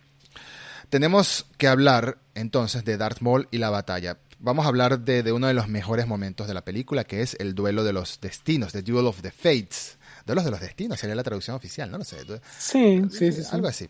[0.88, 4.18] tenemos que hablar entonces de Darth Maul y la batalla.
[4.38, 7.36] Vamos a hablar de, de, uno de los mejores momentos de la película, que es
[7.38, 9.98] el duelo de los destinos, The Duel of the Fates
[10.34, 12.18] los de los destinos, sería la traducción oficial, no lo sé.
[12.58, 13.88] Sí, sí, sí, Algo así.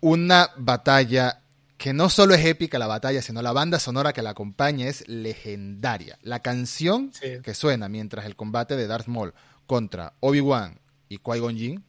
[0.00, 1.40] Una batalla
[1.82, 5.02] que no solo es épica la batalla, sino la banda sonora que la acompaña es
[5.08, 6.16] legendaria.
[6.22, 7.10] La canción
[7.42, 9.34] que suena mientras el combate de Darth Maul
[9.66, 11.84] contra Obi-Wan y Qui-Gon Jinn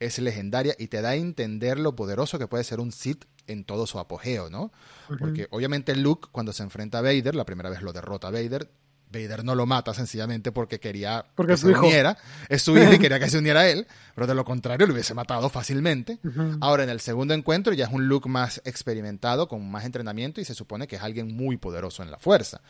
[0.00, 3.62] es legendaria y te da a entender lo poderoso que puede ser un Sith en
[3.62, 4.72] todo su apogeo, ¿no?
[5.16, 8.68] Porque obviamente Luke cuando se enfrenta a Vader, la primera vez lo derrota a Vader,
[9.12, 12.18] Vader no lo mata sencillamente porque quería que se uniera.
[12.48, 14.92] Es su hijo y quería que se uniera a él, pero de lo contrario lo
[14.92, 16.18] hubiese matado fácilmente.
[16.60, 20.44] Ahora, en el segundo encuentro ya es un Luke más experimentado, con más entrenamiento y
[20.44, 22.60] se supone que es alguien muy poderoso en la fuerza.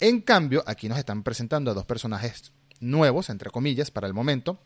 [0.00, 4.58] En cambio, aquí nos están presentando a dos personajes nuevos, entre comillas, para el momento.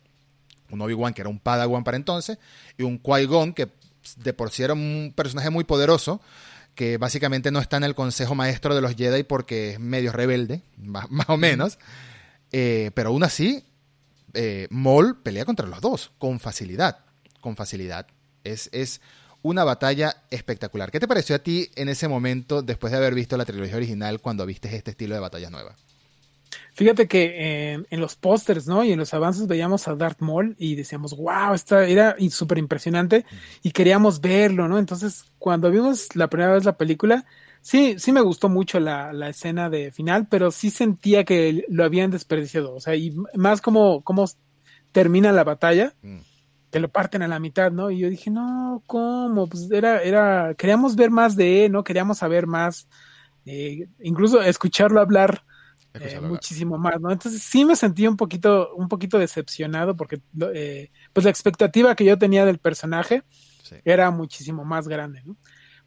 [0.70, 2.38] Un Obi-Wan que era un Padawan para entonces
[2.78, 3.72] y un Qui-Gon que
[4.16, 6.20] de por sí era un personaje muy poderoso,
[6.80, 10.62] que básicamente no está en el consejo maestro de los Jedi porque es medio rebelde,
[10.78, 11.78] más, o menos.
[12.52, 13.66] Eh, pero aún así,
[14.32, 17.00] eh, Maul pelea contra los dos, con facilidad.
[17.42, 18.06] Con facilidad.
[18.44, 19.02] Es, es
[19.42, 20.90] una batalla espectacular.
[20.90, 24.22] ¿Qué te pareció a ti en ese momento, después de haber visto la trilogía original,
[24.22, 25.76] cuando viste este estilo de batalla nueva?
[26.74, 28.82] Fíjate que eh, en los pósters, ¿no?
[28.84, 33.24] Y en los avances veíamos a Darth Maul y decíamos, wow, esta era súper impresionante
[33.62, 34.78] y queríamos verlo, ¿no?
[34.78, 37.24] Entonces, cuando vimos la primera vez la película,
[37.60, 41.84] sí, sí me gustó mucho la, la escena de final, pero sí sentía que lo
[41.84, 42.74] habían desperdiciado.
[42.74, 44.24] O sea, y más como, como
[44.92, 46.18] termina la batalla, mm.
[46.70, 47.90] que lo parten a la mitad, ¿no?
[47.90, 49.48] Y yo dije, no, ¿cómo?
[49.48, 51.84] Pues era, era, queríamos ver más de él, ¿no?
[51.84, 52.88] Queríamos saber más,
[53.44, 55.44] eh, incluso escucharlo hablar
[55.94, 57.10] eh, muchísimo más, ¿no?
[57.10, 60.20] Entonces sí me sentí un poquito, un poquito decepcionado porque
[60.54, 63.22] eh, pues la expectativa que yo tenía del personaje
[63.84, 65.36] era muchísimo más grande, ¿no?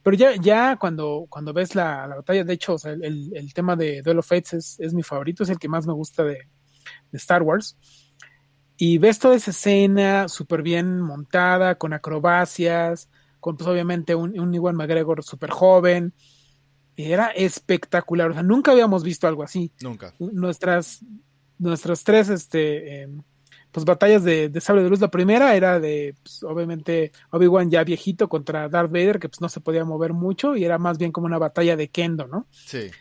[0.01, 4.27] Pero ya, ya cuando, cuando ves la, batalla, de hecho, el, tema de Duel of
[4.27, 6.49] Fates es, mi favorito, es el que más me gusta de,
[7.13, 7.77] Star Wars.
[8.75, 14.53] Y ves toda esa escena súper bien montada, con acrobacias, con pues obviamente un, un
[14.53, 16.13] Iwan McGregor súper joven,
[16.97, 18.31] era espectacular.
[18.31, 19.71] O sea, nunca habíamos visto algo así.
[19.81, 20.13] Nunca.
[20.19, 21.03] Nuestras,
[21.57, 23.21] nuestras tres, este, em,
[23.71, 25.01] pues batallas de, de, sable de luz.
[25.01, 29.49] La primera era de, pues, obviamente, Obi-Wan ya viejito contra Darth Vader, que pues no
[29.49, 32.47] se podía mover mucho y era más bien como una batalla de Kendo, ¿no?
[32.51, 32.91] Sí.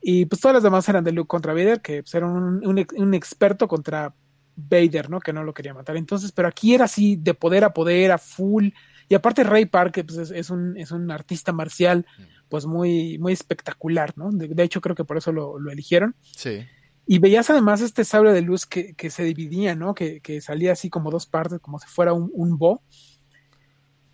[0.00, 3.14] Y pues todas las demás eran de Luke contra Vader, que pues, era un, un,
[3.14, 4.14] experto contra
[4.56, 5.20] Vader, ¿no?
[5.20, 5.96] Que no lo quería matar.
[5.96, 8.68] Entonces, pero aquí era así de poder a poder, a full.
[9.08, 12.06] Y aparte Ray Park, pues es, un, es un artista marcial.
[12.16, 14.30] Mm pues muy, muy espectacular, ¿no?
[14.30, 16.14] De, hecho, creo que por eso lo, eligieron.
[16.22, 16.66] Sí.
[17.06, 19.94] Y veías además este sable de luz que, que se dividía, ¿no?
[19.94, 22.82] Que, que, salía así como dos partes, como si fuera un, un bo.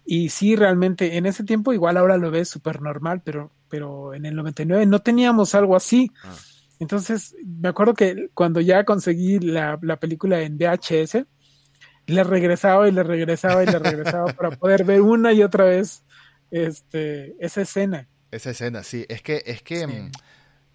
[0.05, 4.27] Y sí, realmente, en ese tiempo igual ahora lo ves súper normal, pero, pero en
[4.27, 6.11] el 99 no teníamos algo así.
[6.23, 6.35] Ah.
[6.79, 11.25] Entonces, me acuerdo que cuando ya conseguí la, la película en VHS,
[12.07, 16.05] le regresaba y le regresaba y le regresaba para poder ver una y otra vez
[16.51, 18.09] este, esa escena.
[18.35, 19.07] Esa escena, sí.
[19.09, 20.11] Es que, es que mm,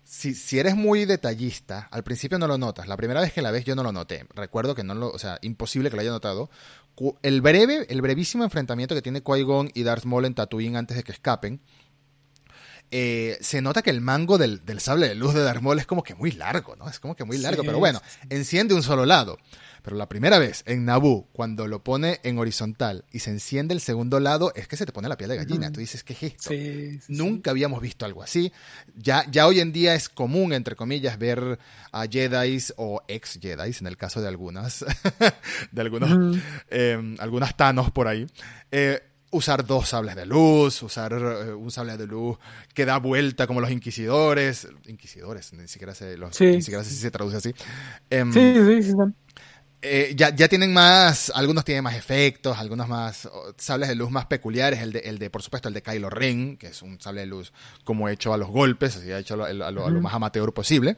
[0.04, 2.88] si, si, eres muy detallista, al principio no lo notas.
[2.88, 4.26] La primera vez que la ves yo no lo noté.
[4.34, 6.50] Recuerdo que no lo, o sea, imposible que lo haya notado.
[7.22, 11.04] El breve, el brevísimo enfrentamiento que tiene Qui-Gon y Darth Maul en Tatooine antes de
[11.04, 11.62] que escapen,
[12.92, 15.86] eh, se nota que el mango del, del, sable de luz de Darth Maul es
[15.86, 16.90] como que muy largo, ¿no?
[16.90, 19.38] Es como que muy largo, pero bueno, enciende un solo lado.
[19.84, 23.82] Pero la primera vez en Naboo, cuando lo pone en horizontal y se enciende el
[23.82, 25.72] segundo lado, es que se te pone la piel de gallina.
[25.72, 26.52] Tú dices, ¿qué es esto?
[27.08, 28.52] Nunca habíamos visto algo así.
[28.96, 31.60] Ya, ya hoy en día es común, entre comillas, ver
[31.92, 34.86] a Jedi o ex Jedi, en el caso de algunas,
[35.72, 38.26] de algunos, em, algunas Thanos por ahí.
[38.72, 42.38] Eh, usar dos sables de luz, usar eh, un sable de luz
[42.74, 44.68] que da vuelta como los inquisidores.
[44.88, 47.54] Inquisidores, ni siquiera se, los, ni siquiera sé si se traduce así.
[48.10, 48.94] Em, sí, sí, sí.
[49.82, 54.26] Eh, ya, ya, tienen más, algunos tienen más efectos, algunos más sables de luz más
[54.26, 54.82] peculiares.
[54.82, 57.28] El de, el de, por supuesto, el de Kylo Ren, que es un sable de
[57.28, 57.54] luz
[57.86, 60.98] como hecho a los golpes, así ha hecho a lo, más amateur posible.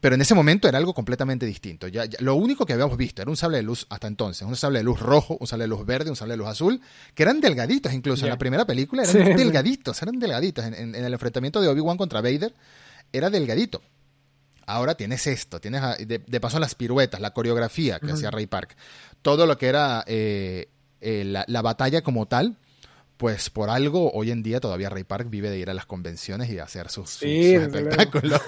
[0.00, 1.88] Pero en ese momento era algo completamente distinto.
[1.88, 4.78] Ya, lo único que habíamos visto era un sable de luz hasta entonces, un sable
[4.78, 6.80] de luz rojo, un sable de luz verde, un sable de luz azul,
[7.14, 8.24] que eran delgaditos incluso.
[8.24, 10.64] En la primera película eran delgaditos, eran delgaditos.
[10.64, 12.54] En, en el enfrentamiento de Obi-Wan contra Vader
[13.12, 13.82] era delgadito.
[14.66, 18.76] Ahora tienes esto, tienes de, paso las piruetas, la coreografía que hacía Ray Park,
[19.22, 20.68] todo lo que era eh,
[21.00, 22.56] eh, la, batalla como tal,
[23.16, 26.50] pues por algo hoy en día todavía Ray Park vive de ir a las convenciones
[26.50, 28.40] y hacer sus, espectáculos.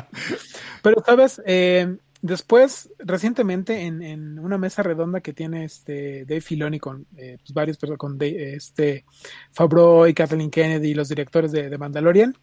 [0.82, 7.04] Pero sabes, eh, después, recientemente en, una mesa redonda que tiene este Dave Filoni con
[7.04, 9.04] pues, varios personas, con este
[9.52, 12.34] Fabro y Kathleen Kennedy, los directores de, Mandalorian,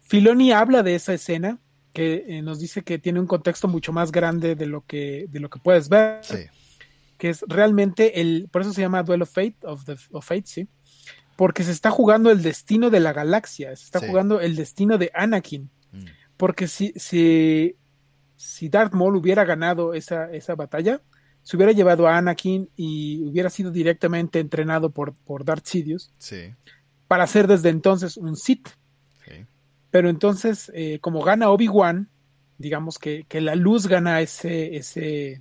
[0.00, 1.58] Filoni habla de esa escena
[1.96, 5.40] que eh, nos dice que tiene un contexto mucho más grande de lo que, de
[5.40, 6.20] lo que puedes ver.
[7.16, 10.42] Que es realmente el, por eso se llama Duel of Fate, of, the, of Fate,
[10.44, 10.68] sí.
[11.36, 15.10] Porque se está jugando el destino de la galaxia, se está jugando el destino de
[15.14, 15.70] Anakin.
[15.92, 16.04] Mm.
[16.36, 17.76] Porque si, si,
[18.36, 21.00] si Darth Maul hubiera ganado esa, esa batalla,
[21.40, 26.12] se hubiera llevado a Anakin y hubiera sido directamente entrenado por, por Darth Sidious
[27.08, 28.68] para ser desde entonces un Sith.
[29.96, 32.10] Pero entonces, eh, como gana Obi-Wan,
[32.58, 35.40] digamos que, que, la luz gana ese, ese,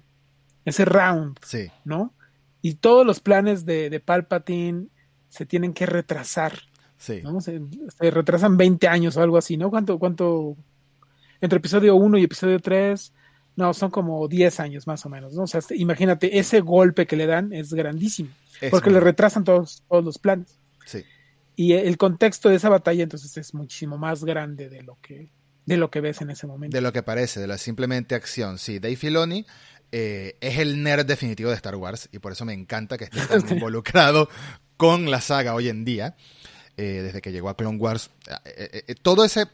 [0.63, 1.69] ese round, sí.
[1.83, 2.13] ¿no?
[2.61, 4.87] Y todos los planes de, de Palpatine
[5.27, 6.53] se tienen que retrasar.
[6.97, 7.21] Sí.
[7.41, 9.69] Se, retrasan 20 años o algo así, ¿no?
[9.69, 10.55] ¿Cuánto, cuánto?
[11.41, 13.11] Entre episodio 1 y episodio 3,
[13.57, 15.43] no, son como 10 años más o menos, ¿no?
[15.43, 18.29] O sea, imagínate, ese golpe que le dan es grandísimo,
[18.71, 20.57] porque le retrasan todos, todos los planes.
[20.85, 21.03] Sí
[21.55, 25.29] y el contexto de esa batalla entonces es muchísimo más grande de lo que
[25.65, 26.75] de lo que ves en ese momento.
[26.75, 28.59] De lo que parece, de la simplemente acción.
[28.59, 29.45] Sí, Dave Filoni
[29.91, 33.25] eh, es el nerd definitivo de Star Wars y por eso me encanta que esté
[33.25, 34.29] tan involucrado
[34.77, 36.15] con la saga hoy en día,
[36.77, 38.11] eh, desde que llegó a Clone Wars.
[38.45, 39.47] Eh, todo ese,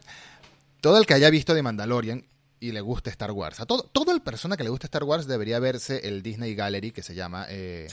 [0.81, 2.25] todo el que haya visto de Mandalorian
[2.59, 3.59] y le guste Star Wars.
[3.59, 6.91] A todo, todo el persona que le guste Star Wars debería verse el Disney Gallery,
[6.91, 7.85] que se llama, que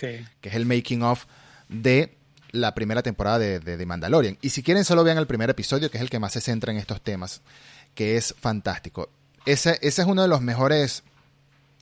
[0.43, 1.27] es el making of
[1.69, 2.17] de
[2.53, 4.39] la primera temporada de, de, Mandalorian.
[4.41, 6.73] Y si quieren, solo vean el primer episodio, que es el que más se centra
[6.73, 7.43] en estos temas,
[7.95, 9.11] que es fantástico.
[9.45, 11.03] Ese, ese es uno de los mejores.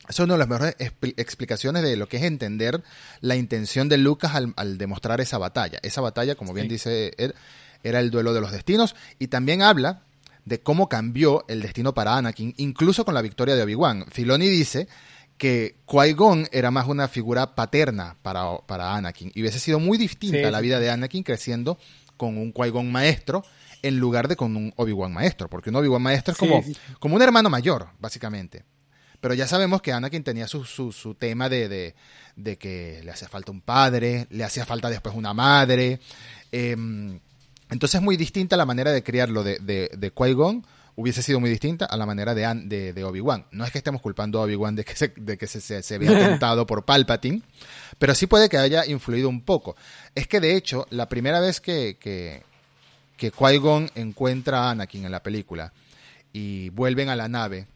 [0.07, 0.75] Es una de las mejores
[1.17, 2.81] explicaciones de lo que es entender
[3.19, 5.79] la intención de Lucas al, demostrar esa batalla.
[5.83, 7.35] Esa batalla, como bien dice él,
[7.83, 8.95] era el duelo de los destinos.
[9.19, 10.03] Y también habla
[10.45, 14.05] de cómo cambió el destino para Anakin, incluso con la victoria de Obi-Wan.
[14.09, 14.87] Filoni dice
[15.37, 20.51] que Qui-Gon era más una figura paterna para, para Anakin y hubiese sido muy distinta
[20.51, 21.77] la vida de Anakin creciendo
[22.17, 23.43] con un Qui-Gon maestro
[23.81, 26.63] en lugar de con un Obi-Wan maestro, porque un Obi-Wan maestro es como,
[26.99, 28.63] como un hermano mayor, básicamente.
[29.19, 31.95] Pero ya sabemos que Anakin tenía su, su, tema de,
[32.35, 35.99] de, que le hacía falta un padre, le hacía falta después una madre.
[36.51, 37.19] Em,
[37.69, 40.65] entonces es muy distinta la manera de criarlo de, de, de Qui-Gon
[40.97, 43.45] hubiese sido muy distinta a la manera de, de, Obi-Wan.
[43.51, 46.09] No es que estemos culpando a Obi-Wan de que, se, de que se, se, había
[46.27, 47.43] tentado por Palpatine,
[47.99, 49.75] pero sí puede que haya influido un poco.
[50.15, 52.41] Es que de hecho, la primera vez que, que,
[53.15, 55.71] que Qui-Gon encuentra a Anakin en la película
[56.33, 57.67] y vuelven a la nave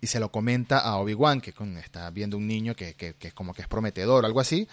[0.00, 3.54] y se lo comenta a Obi-Wan, que está viendo un niño que, que, que, como
[3.54, 4.66] que es prometedor, algo así,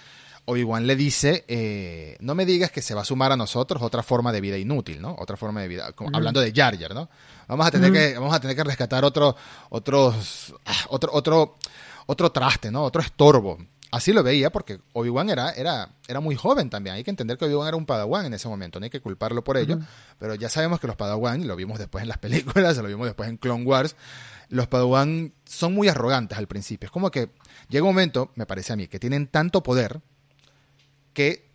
[0.46, 4.04] Obi-Wan le dice, eh, no me digas que se va a sumar a nosotros otra
[4.04, 5.16] forma de vida inútil, ¿no?
[5.20, 7.10] Otra forma de vida, hablando de Jar Jar, ¿no?
[7.48, 9.36] Vamos a tener que, vamos a tener que rescatar otro,
[9.70, 11.58] otros, ah, otro, otro,
[12.08, 12.84] otro traste, ¿no?
[12.84, 13.58] Otro estorbo.
[13.92, 16.96] Así lo veía porque Obi-Wan era, era, era muy joven también.
[16.96, 19.44] Hay que entender que Obi-Wan era un padawan en ese momento, no hay que culparlo
[19.44, 19.80] por ello.
[20.18, 23.06] Pero ya sabemos que los padawan, y lo vimos después en las películas, lo vimos
[23.06, 23.96] después en Clone Wars,
[24.48, 26.88] los padawan son muy arrogantes al principio.
[26.88, 27.32] Es como que
[27.70, 30.02] llega un momento, me parece a mí, que tienen tanto poder
[31.14, 31.52] que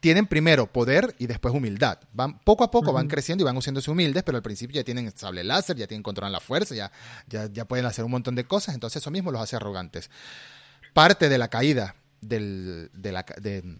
[0.00, 1.98] tienen primero poder y después humildad.
[2.12, 5.12] Van, poco a poco van creciendo y van haciéndose humildes, pero al principio ya tienen
[5.14, 6.90] sable láser, ya tienen control la fuerza, ya,
[7.28, 10.10] ya, pueden hacer un montón de cosas, entonces eso mismo los hace arrogantes.
[10.94, 13.78] Parte de la caída de, la, de,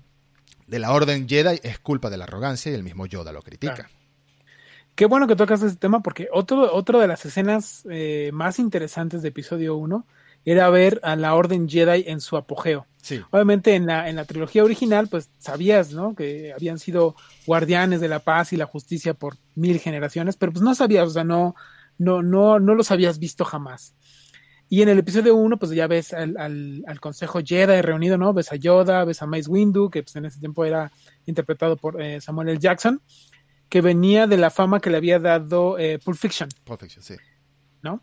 [0.78, 3.88] la Orden Jedi es culpa de la arrogancia y el mismo Yoda lo critica.
[4.94, 9.22] Qué bueno que tocas ese tema porque otro, otro de las escenas eh, más interesantes
[9.22, 10.06] de episodio 1
[10.44, 12.86] era ver a la Orden Jedi en su apogeo.
[13.30, 16.14] Obviamente en la, en la trilogía original, pues sabías, ¿no?
[16.14, 17.16] Que habían sido
[17.46, 21.10] guardianes de la paz y la justicia por mil generaciones, pero pues no sabías, o
[21.10, 21.54] sea, no,
[21.98, 23.94] no, no, no los habías visto jamás.
[24.68, 28.32] Y en el episodio 1, pues ya ves al, al, Consejo Jedi reunido, ¿no?
[28.32, 30.92] Ves a Yoda, ves a Mace Windu, que pues en ese tiempo era
[31.26, 32.58] interpretado por eh, Samuel L.
[32.60, 33.02] Jackson,
[33.68, 36.48] que venía de la fama que le había dado eh, Pulp Fiction.
[36.64, 37.16] Pulp Fiction, sí.
[37.82, 38.00] ¿No?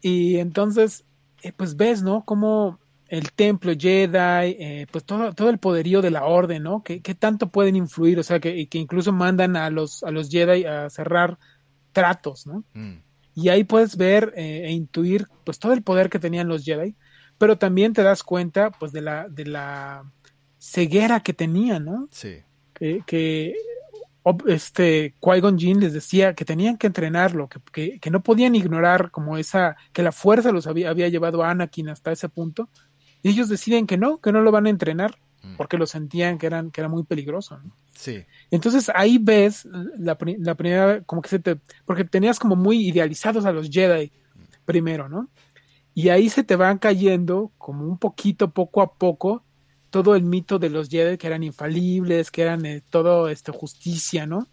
[0.00, 1.04] Y entonces,
[1.42, 2.24] eh, pues ves, ¿no?
[2.24, 2.78] Cómo
[3.10, 6.82] el templo Jedi, eh, pues todo, todo el poderío de la orden, ¿no?
[6.84, 8.18] ¿Qué, tanto pueden influir?
[8.20, 11.36] O sea, que, que, incluso mandan a los, a los Jedi a cerrar
[11.92, 12.64] tratos, ¿no?
[12.72, 12.98] Mm.
[13.34, 16.94] Y ahí puedes ver eh, e intuir, pues, todo el poder que tenían los Jedi,
[17.36, 20.04] pero también te das cuenta, pues, de la, de la
[20.58, 22.08] ceguera que tenían, ¿no?
[22.12, 22.36] Sí.
[22.74, 23.54] Que, que
[24.46, 29.38] este Qui-Gon Jinn les decía que tenían que entrenarlo, que, que, no podían ignorar como
[29.38, 32.68] esa, que la fuerza los había, había llevado a Anakin hasta ese punto,
[33.22, 35.56] y ellos deciden que no, que no lo van a entrenar, mm.
[35.56, 37.60] porque lo sentían que, eran, que era muy peligroso.
[37.92, 38.24] Sí.
[38.50, 43.44] Entonces ahí ves la, la, primera, como que se te, porque tenías como muy idealizados
[43.44, 44.12] a los Jedi
[44.64, 45.28] primero, ¿no?
[45.94, 49.44] Y ahí se te van cayendo como un poquito, poco a poco,
[49.90, 54.26] todo el mito de los Jedi que eran infalibles, que eran eh, todo esto justicia,
[54.26, 54.48] ¿no?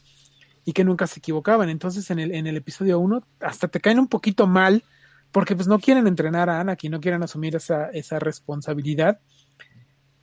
[0.66, 1.70] Y que nunca se equivocaban.
[1.70, 4.84] Entonces en el, en el episodio 1 hasta te caen un poquito mal
[5.32, 9.20] porque pues no quieren entrenar a Anakin, no quieren asumir esa, esa responsabilidad.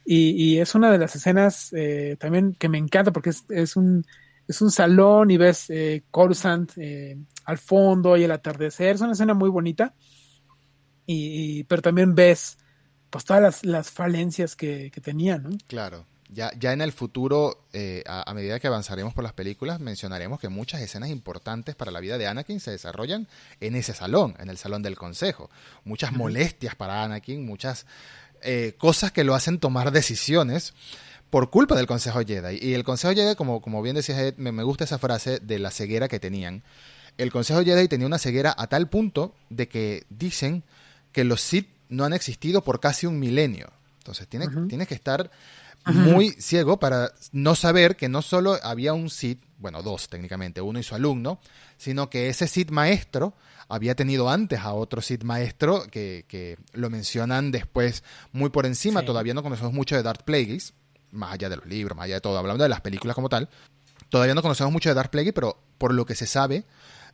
[0.06, 4.04] Y, es una de las escenas eh, también que me encanta porque es, es, un,
[4.46, 8.96] es un salón y ves eh, Coruscant eh, al fondo y el atardecer.
[8.96, 9.94] Es una escena muy bonita.
[11.06, 12.58] Y, pero también ves
[13.14, 15.50] pues todas las, las falencias que, que tenían, ¿no?
[15.68, 16.04] Claro
[16.34, 20.48] ya, ya en el futuro, eh, a, medida que avanzaremos por las películas, mencionaremos que
[20.48, 23.28] muchas escenas importantes para la vida de Anakin se desarrollan
[23.60, 25.48] en ese salón, en el salón del consejo.
[25.84, 27.86] Muchas molestias para Anakin, muchas
[28.42, 30.74] eh, cosas que lo hacen tomar decisiones
[31.30, 32.58] por culpa del Consejo Jedi.
[32.60, 35.70] Y el Consejo Jedi, como, como bien decías, me, me gusta esa frase de la
[35.70, 36.62] ceguera que tenían.
[37.16, 40.64] El Consejo Jedi tenía una ceguera a tal punto de que dicen
[41.12, 43.70] que los Sith no han existido por casi un milenio.
[43.98, 45.30] Entonces tienes, tienes que estar
[45.86, 50.78] muy ciego para no saber que no solo había un Sith, bueno, dos técnicamente, uno
[50.78, 51.40] y su alumno,
[51.76, 53.34] sino que ese Sith maestro
[53.68, 59.04] había tenido antes a otro Sith maestro que, que lo mencionan después muy por encima,
[59.04, 60.74] todavía no conocemos mucho de Darth Plagueis,
[61.10, 63.48] más allá de los libros, más allá de todo, hablando de las películas como tal,
[64.08, 66.64] todavía no conocemos mucho de Darth Plagueis, pero por lo que se sabe,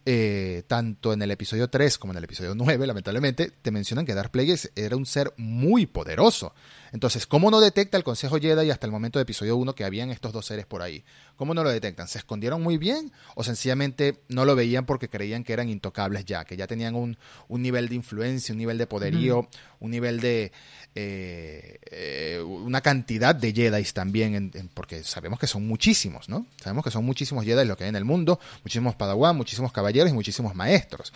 [0.06, 4.14] eh, tanto en el episodio 3 como en el episodio 9, lamentablemente, te mencionan que
[4.14, 6.54] Darth Plagueis era un ser muy poderoso.
[6.92, 10.10] Entonces, ¿cómo no detecta el Consejo Jedi hasta el momento de episodio 1 que habían
[10.10, 11.04] estos dos seres por ahí?
[11.36, 12.08] ¿Cómo no lo detectan?
[12.08, 16.44] ¿Se escondieron muy bien o sencillamente no lo veían porque creían que eran intocables ya,
[16.44, 17.16] que ya tenían un,
[17.48, 20.52] nivel de influencia, un nivel de poderío, un nivel de...
[20.96, 26.46] Eh, eh, una cantidad de Jedi también, porque sabemos que son muchísimos, ¿no?
[26.60, 30.10] Sabemos que son muchísimos Jedi lo que hay en el mundo, muchísimos Padawan, muchísimos caballeros
[30.10, 31.12] y muchísimos maestros.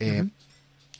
[0.00, 0.24] Eh,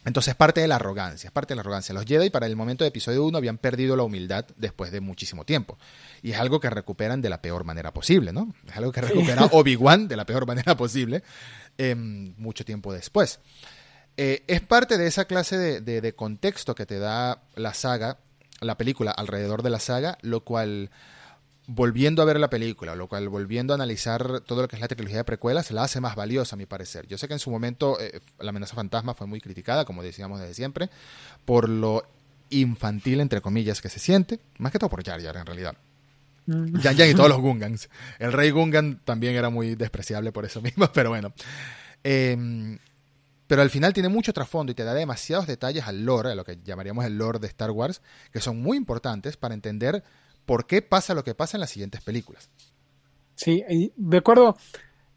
[0.04, 1.94] entonces parte de la arrogancia, es parte de la arrogancia.
[1.94, 5.44] Los Jedi para el momento de episodio 1 habían perdido la humildad después de muchísimo
[5.44, 5.78] tiempo.
[6.22, 8.52] Y es algo que recuperan de la peor manera posible, ¿no?
[8.66, 11.22] Es algo que recupera Obi-Wan de la peor manera posible
[11.78, 13.40] em, mucho tiempo después.
[14.16, 18.18] Eh, es parte de esa clase de contexto que te da la saga,
[18.60, 20.90] la película alrededor de la saga, lo cual
[21.74, 24.88] volviendo a ver la película, lo cual volviendo a analizar todo lo que es la
[24.88, 27.06] trilogía de precuelas, la hace más valiosa a mi parecer.
[27.06, 30.40] Yo sé que en su momento eh, la amenaza fantasma fue muy criticada, como decíamos
[30.40, 30.90] desde siempre,
[31.44, 32.04] por lo
[32.50, 35.74] infantil, entre comillas, que se siente, más que todo por Jar Jar en realidad.
[36.44, 36.80] Mm.
[36.80, 37.88] Jan Jan y todos los Gungans.
[38.18, 41.32] El rey Gungan también era muy despreciable por eso mismo, pero bueno.
[42.04, 42.78] Em,
[43.46, 46.44] pero al final tiene mucho trasfondo y te da demasiados detalles al lore, a lo
[46.44, 50.02] que llamaríamos el lore de Star Wars, que son muy importantes para entender
[50.46, 52.50] por qué pasa lo que pasa en las siguientes películas.
[53.34, 54.56] Sí, y de acuerdo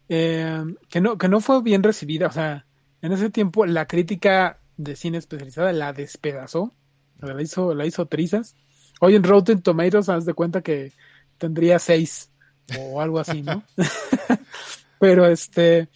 [0.08, 2.66] eh, que, no, que no fue bien recibida, o sea,
[3.02, 6.72] en ese tiempo la crítica de cine especializada la despedazó,
[7.20, 8.54] la hizo, la hizo trizas.
[9.00, 10.92] Hoy en Rotten Tomatoes, haz de cuenta que
[11.38, 12.30] tendría seis
[12.78, 13.62] o algo así, ¿no?
[14.98, 15.88] Pero este,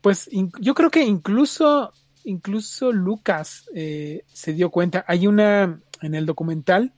[0.00, 0.28] pues
[0.60, 1.92] yo creo que incluso,
[2.24, 5.04] incluso Lucas eh, se dio cuenta.
[5.06, 6.92] Hay una, en el documental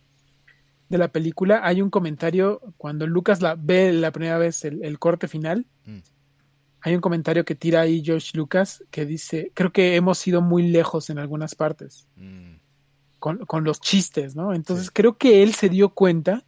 [0.91, 5.29] de la película, hay un comentario cuando Lucas la ve la primera vez el, corte
[5.29, 5.67] final.
[5.87, 5.99] Mm.
[6.83, 10.69] Hay un comentario que tira ahí Josh Lucas que dice, creo que hemos ido muy
[10.69, 12.09] lejos en algunas partes.
[12.17, 12.57] Mm.
[13.19, 14.55] Con, con, los chistes, ¿no?
[14.55, 16.45] Entonces creo que él se dio cuenta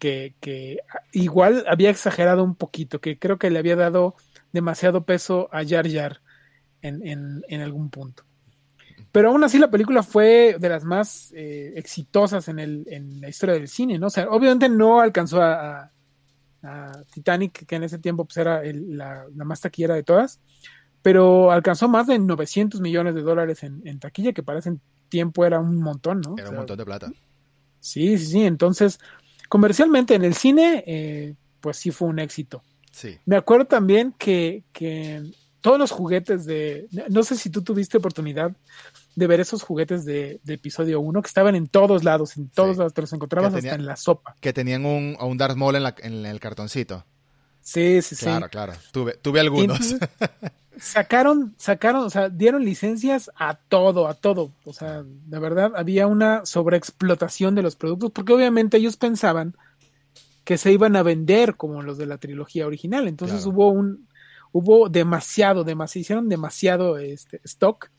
[0.00, 0.78] que,
[1.12, 4.16] igual había exagerado un poquito, que creo que le había dado
[4.52, 6.20] demasiado peso a Jar Jar
[6.82, 8.24] en, en, algún punto.
[9.12, 13.28] Pero aún así la película fue de las más eh, exitosas en, el, en la
[13.28, 14.06] historia del cine, ¿no?
[14.06, 15.90] O sea, obviamente no alcanzó a,
[17.10, 20.40] Titanic, que en ese tiempo pues, era la, más taquillera de todas,
[21.00, 24.76] pero alcanzó más de 900 millones de dólares en, taquilla, que para ese
[25.08, 26.34] tiempo era un montón, ¿no?
[26.36, 27.10] Era un montón de plata.
[27.80, 28.44] Sí, sí, sí.
[28.44, 29.00] Entonces,
[29.48, 32.62] comercialmente en el cine, eh, pues sí fue un éxito.
[32.92, 33.18] Sí.
[33.24, 34.62] Me acuerdo también que,
[35.62, 38.52] todos los juguetes de, no sé si tú tuviste oportunidad
[39.14, 42.94] de ver esos juguetes de, episodio 1 que estaban en todos lados, en todos lados,
[42.94, 44.36] te los encontrabas hasta en la sopa.
[44.40, 47.04] Que tenían un, un Darth Maul en, el cartoncito.
[47.60, 48.24] Sí, sí, sí.
[48.24, 48.72] Claro, claro.
[48.92, 49.96] Tuve, tuve algunos.
[50.80, 54.52] sacaron, sacaron, o sea, dieron licencias a todo, a todo.
[54.64, 59.54] O sea, de verdad había una sobreexplotación de los productos, porque obviamente ellos pensaban
[60.44, 63.06] que se iban a vender como los de la trilogía original.
[63.08, 64.08] Entonces hubo un,
[64.52, 67.90] hubo demasiado, demasiado, hicieron demasiado este, stock.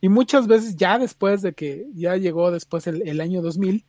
[0.00, 3.84] Y muchas veces ya después de que ya llegó después el, el año 2000,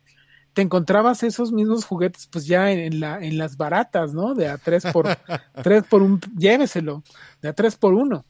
[0.52, 4.34] te encontrabas esos mismos juguetes pues ya en, la, en las baratas, ¿no?
[4.34, 5.06] De a tres por,
[5.62, 7.02] tres por un, lléveselo,
[7.40, 8.26] de a tres por uno.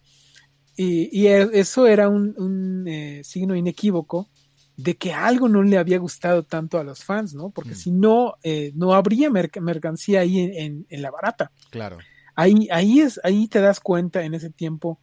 [0.77, 4.31] Y, y e, eso era un, un eh, signo inequívoco
[4.77, 7.51] de que algo no le había gustado tanto a los fans, ¿no?
[7.51, 7.77] Porque mm.
[7.77, 11.53] si no, eh, no habría mercancía ahí en, en, la barata.
[11.71, 11.99] Claro.
[12.35, 14.99] Ahí, ahí, es, ahí te das cuenta en ese tiempo,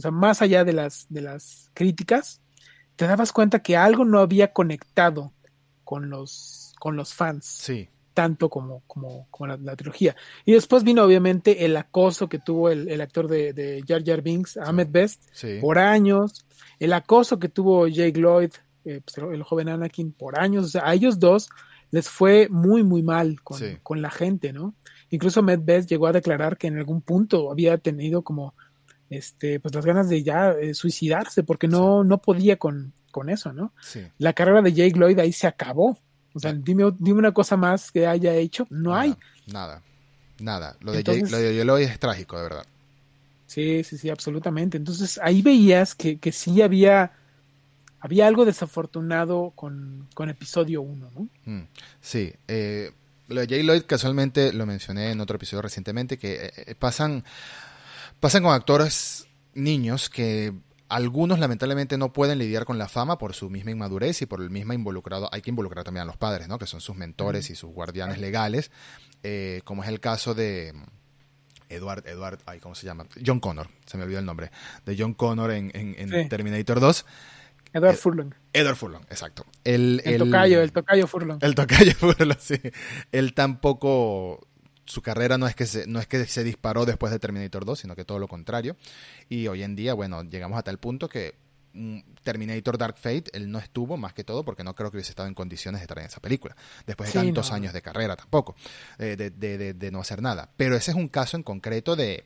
[0.00, 2.40] o sea, más allá de las, de las críticas,
[2.96, 5.34] te dabas cuenta que algo no había conectado
[5.84, 7.44] con los con los fans.
[7.44, 7.86] Sí.
[8.14, 10.16] Tanto como, como, como la, trilogía.
[10.46, 14.56] Y después vino, obviamente, el acoso que tuvo el, actor de, de, Jar Jar Binks,
[14.56, 15.22] Ahmed Best,
[15.60, 16.46] por años.
[16.78, 18.52] El acoso que tuvo Jake Lloyd,
[18.86, 20.64] eh, pues, el, joven Anakin, por años.
[20.64, 21.50] O sea, a ellos dos
[21.90, 24.74] les fue muy, muy mal con, con la gente, ¿no?
[25.10, 28.54] Incluso Ahmed Best llegó a declarar que en algún punto había tenido como
[29.10, 33.52] este, pues las ganas de ya eh, suicidarse porque no, no podía con, con eso,
[33.52, 33.72] ¿no?
[34.18, 35.98] La carrera de Jake Lloyd ahí se acabó.
[36.32, 38.66] O sea, dime, dime una cosa más que haya hecho.
[38.70, 39.16] No hay.
[39.46, 39.82] Nada,
[40.38, 40.76] nada.
[40.80, 42.64] Lo de, Jake, lo de es trágico, de verdad.
[43.46, 44.76] Sí, sí, sí, absolutamente.
[44.76, 47.10] Entonces ahí veías que, que sí había,
[47.98, 51.28] había algo desafortunado con, con episodio 1, ¿no?
[51.46, 51.66] Mm,
[52.00, 52.32] sí.
[52.46, 52.92] Eh,
[53.26, 53.62] lo de J.
[53.64, 57.24] Lloyd casualmente lo mencioné en otro episodio recientemente, que eh, pasan,
[58.20, 60.52] pasan con actores niños que
[60.88, 64.50] algunos lamentablemente no pueden lidiar con la fama por su misma inmadurez y por el
[64.50, 65.28] mismo involucrado.
[65.32, 66.58] Hay que involucrar también a los padres, ¿no?
[66.58, 68.70] Que son sus mentores y sus guardianes legales,
[69.22, 70.74] eh, como es el caso de
[71.68, 73.06] Edward, Edward, ay, ¿cómo se llama?
[73.24, 74.50] John Connor, se me olvidó el nombre,
[74.84, 77.06] de John Connor en, Terminator 2.
[77.72, 78.34] Edward Furlong.
[78.52, 79.46] Edward Furlong, exacto.
[79.62, 81.38] El, el, tocayo, el tocayo Furlong.
[81.40, 82.60] El tocayo Furlong, sí.
[83.12, 84.48] Él tampoco
[84.90, 87.78] su carrera no es que se, no es que se disparó después de Terminator 2,
[87.78, 88.76] sino que todo lo contrario.
[89.28, 91.34] Y hoy en día, bueno, llegamos a tal punto que
[91.72, 95.12] mm, Terminator Dark Fate, él no estuvo más que todo porque no creo que hubiese
[95.12, 96.56] estado en condiciones de estar en esa película.
[96.86, 98.56] Después de tantos años de carrera tampoco,
[98.98, 100.50] eh, de, de, de, no hacer nada.
[100.56, 102.24] Pero ese es un caso en concreto de,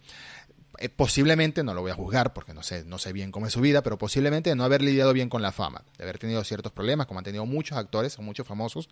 [0.78, 3.52] eh, posiblemente, no lo voy a juzgar porque no sé, no sé bien cómo es
[3.52, 6.42] su vida, pero posiblemente de no haber lidiado bien con la fama, de haber tenido
[6.44, 8.88] ciertos problemas, como han tenido muchos actores, muchos famosos,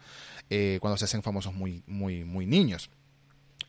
[0.51, 2.91] eh, cuando se hacen famosos muy, muy, muy niños.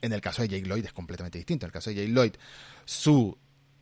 [0.03, 1.65] En el caso de Jake Lloyd es completamente distinto.
[1.65, 2.33] En el caso de Jake Lloyd,
[2.85, 3.37] su,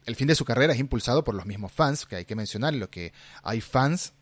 [0.06, 2.74] el fin de su carrera es impulsado por los mismos fans, que hay que mencionar,
[2.74, 3.12] lo que
[3.44, 4.14] hay fans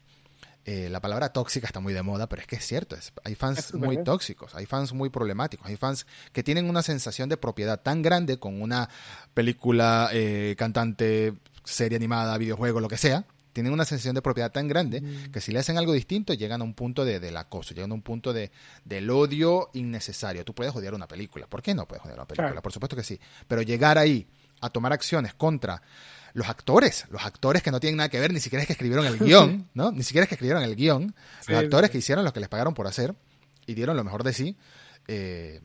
[0.66, 3.74] eh, la palabra tóxica está muy de moda, pero es que es cierto, hay fans
[3.74, 8.02] muy tóxicos, hay fans muy problemáticos, hay fans que tienen una sensación de propiedad tan
[8.02, 8.88] grande con una
[9.34, 11.34] película, eh, cantante,
[11.64, 15.32] serie animada, videojuego, lo que sea, tienen una sensación de propiedad tan grande mm.
[15.32, 17.93] que si le hacen algo distinto llegan a un punto de, del acoso, llegan a
[17.95, 18.52] un punto de,
[18.86, 20.45] del odio innecesario.
[20.45, 22.62] Tú puedes odiar una película, ¿por qué no puedes odiar una película?
[22.62, 24.28] Por supuesto que sí, pero llegar ahí
[24.62, 25.82] a tomar acciones contra
[26.34, 29.06] los actores, los actores que no tienen nada que ver, ni siquiera es que escribieron
[29.06, 29.91] el guion, ¿no?
[29.91, 31.16] Ni siquiera es que escribieron el guion,
[31.47, 33.16] los actores que hicieron lo que les pagaron por hacer
[33.66, 34.58] y dieron lo mejor de sí,
[35.08, 35.62] eh,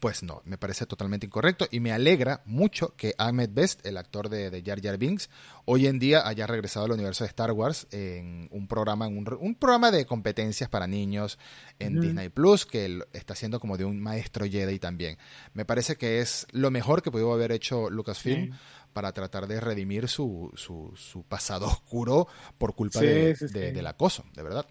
[0.00, 4.28] pues no, me parece totalmente incorrecto y me alegra mucho que Ahmed Best, el actor
[4.28, 5.28] de, de Jar Jar Binks,
[5.64, 9.54] hoy en día haya regresado al universo de Star Wars en un programa, en un,
[9.54, 11.38] programa de competencias para niños
[11.78, 15.18] en Disney Plus, que está haciendo como de un maestro Jedi también.
[15.52, 18.52] Me parece que es lo mejor que pudo haber hecho Lucasfilm.
[18.92, 22.26] para tratar de redimir su, su, pasado oscuro
[22.56, 24.66] por culpa del acoso, de verdad.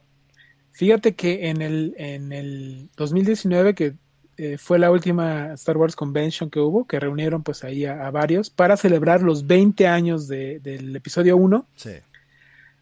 [0.71, 3.95] Fíjate que en el, en el 2019, que
[4.39, 8.51] eh, fue la última Star Wars Convention que hubo, que reunieron pues ahí a, varios
[8.51, 11.67] para celebrar los 20 años del episodio 1.
[11.75, 11.89] Sí.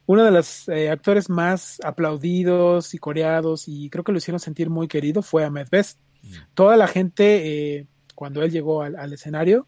[0.06, 4.70] Uno de los eh, actores más aplaudidos y coreados y creo que lo hicieron sentir
[4.70, 5.97] muy querido fue Ahmed Best.
[6.22, 6.28] Mm.
[6.53, 9.66] Toda la gente, eh, cuando él llegó al, escenario,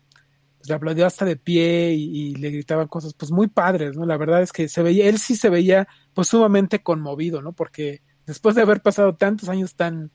[0.58, 4.06] pues, le aplaudió hasta de pie y, le gritaban cosas pues muy padres, ¿no?
[4.06, 7.54] La verdad es que se veía, él sí se veía pues sumamente conmovido, ¿no?
[7.54, 10.12] Porque después de haber pasado tantos años tan,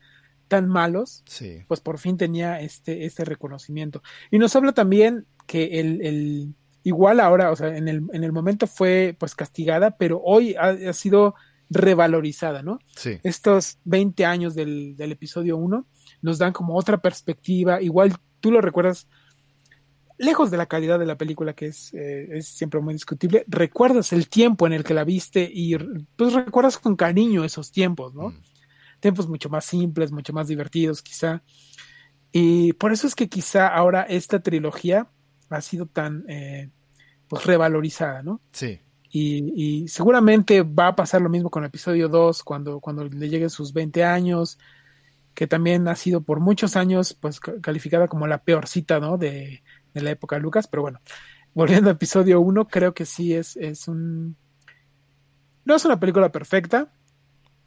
[0.47, 1.23] tan malos,
[1.67, 4.03] pues por fin tenía este, este reconocimiento.
[4.31, 8.31] Y nos habla también que el, el igual ahora, o sea, en el, en el
[8.31, 11.35] momento fue pues castigada, pero hoy ha, sido
[11.69, 12.79] revalorizada, ¿no?
[12.95, 13.19] Sí.
[13.23, 15.85] Estos 20 años del, del episodio 1
[16.21, 19.07] nos dan como otra perspectiva, igual tú lo recuerdas
[20.17, 24.13] lejos de la calidad de la película, que es, eh, es, siempre muy discutible, recuerdas
[24.13, 25.75] el tiempo en el que la viste y
[26.15, 28.29] pues recuerdas con cariño esos tiempos, ¿no?
[28.29, 28.52] Mm
[29.03, 31.43] tiempos mucho más simples, mucho más divertidos quizá.
[32.31, 35.07] Y por eso es que quizá ahora esta trilogía
[35.49, 36.69] ha sido tan eh,
[37.27, 38.39] pues revalorizada, ¿no?
[38.53, 38.79] Sí.
[39.11, 43.51] Y, seguramente va a pasar lo mismo con el episodio 2 cuando, cuando le lleguen
[43.51, 44.57] sus 20 años,
[45.35, 49.17] que también ha sido por muchos años pues calificada como la peorcita, ¿no?
[49.17, 49.61] De,
[49.93, 50.99] de la época de Lucas, pero bueno,
[51.53, 54.35] volviendo al episodio 1, creo que sí es, es un...
[55.65, 56.91] No es una película perfecta,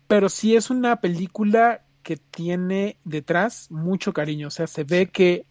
[0.07, 5.47] pero sí es una película que tiene detrás mucho cariño, o sea, se ve que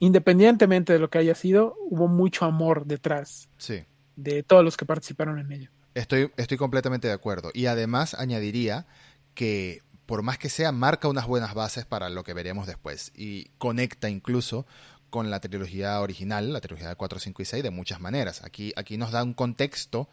[0.00, 3.84] independientemente de lo que haya sido, hubo mucho amor detrás sí.
[4.16, 5.70] de todos los que participaron en ella.
[5.94, 7.50] Estoy, estoy completamente de acuerdo.
[7.52, 8.86] Y además añadiría
[9.34, 13.50] que por más que sea, marca unas buenas bases para lo que veremos después y
[13.58, 14.64] conecta incluso
[15.10, 18.42] con la trilogía original, la trilogía de 4, 5 y 6, de muchas maneras.
[18.42, 20.08] Aquí, aquí nos da un contexto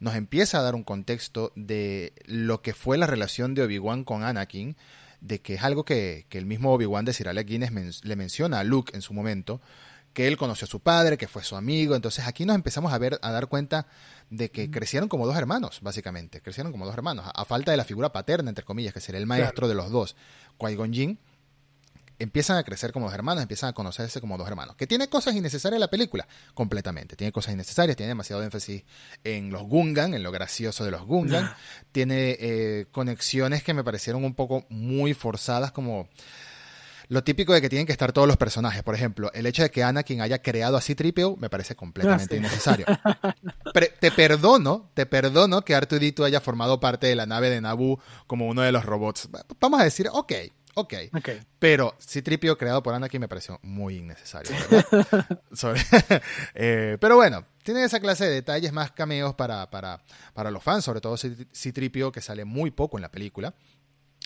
[0.00, 4.22] nos empieza a dar un contexto de lo que fue la relación de Obi-Wan con
[4.24, 4.76] Anakin,
[5.20, 8.64] de que es algo que, el mismo Obi-Wan de Sir Alec Guinness le menciona a
[8.64, 9.60] Luke en su momento,
[10.12, 12.98] que él conoció a su padre, que fue su amigo, entonces aquí nos empezamos a
[12.98, 13.86] ver, a dar cuenta
[14.30, 17.84] de que crecieron como dos hermanos, básicamente, crecieron como dos hermanos, a, falta de la
[17.84, 20.16] figura paterna, entre comillas, que sería el maestro de los dos,
[20.58, 21.18] Qui-Gon Jinn,
[22.18, 24.76] empiezan a crecer como dos hermanos, empiezan a conocerse como dos hermanos.
[24.76, 27.16] Que tiene cosas innecesarias la película, completamente.
[27.16, 28.84] Tiene cosas innecesarias, tiene demasiado énfasis
[29.24, 31.54] en los Gungan, en lo gracioso de los Gungan.
[31.92, 36.08] tiene eh, conexiones que me parecieron un poco muy forzadas, como
[37.08, 38.82] lo típico de que tienen que estar todos los personajes.
[38.82, 42.38] Por ejemplo, el hecho de que Anakin haya creado a C-3PO me parece completamente ah,
[42.38, 42.86] innecesario.
[44.00, 48.48] te perdono, te perdono que Artudito haya formado parte de la nave de Naboo como
[48.48, 49.28] uno de los robots.
[49.60, 50.32] Vamos a decir, ok,
[50.76, 50.94] ok.
[51.58, 54.52] Pero Citripio creado por Anakin me pareció muy innecesario.
[56.54, 60.02] Eh, pero bueno, tiene esa clase de detalles más cameos para, para,
[60.34, 63.54] para los fans, sobre todo Citripio, que sale muy poco en la película.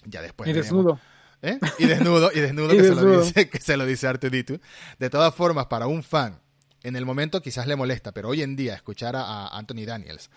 [0.04, 0.48] Ya después.
[0.48, 1.00] Y desnudo.
[1.42, 1.58] ¿Eh?
[1.78, 4.60] Y desnudo, y desnudo, que, Se lo dice, que se lo dice
[4.98, 6.40] De todas formas, para un fan,
[6.82, 10.30] en el momento quizás le molesta, pero hoy en día escuchar a Anthony Daniels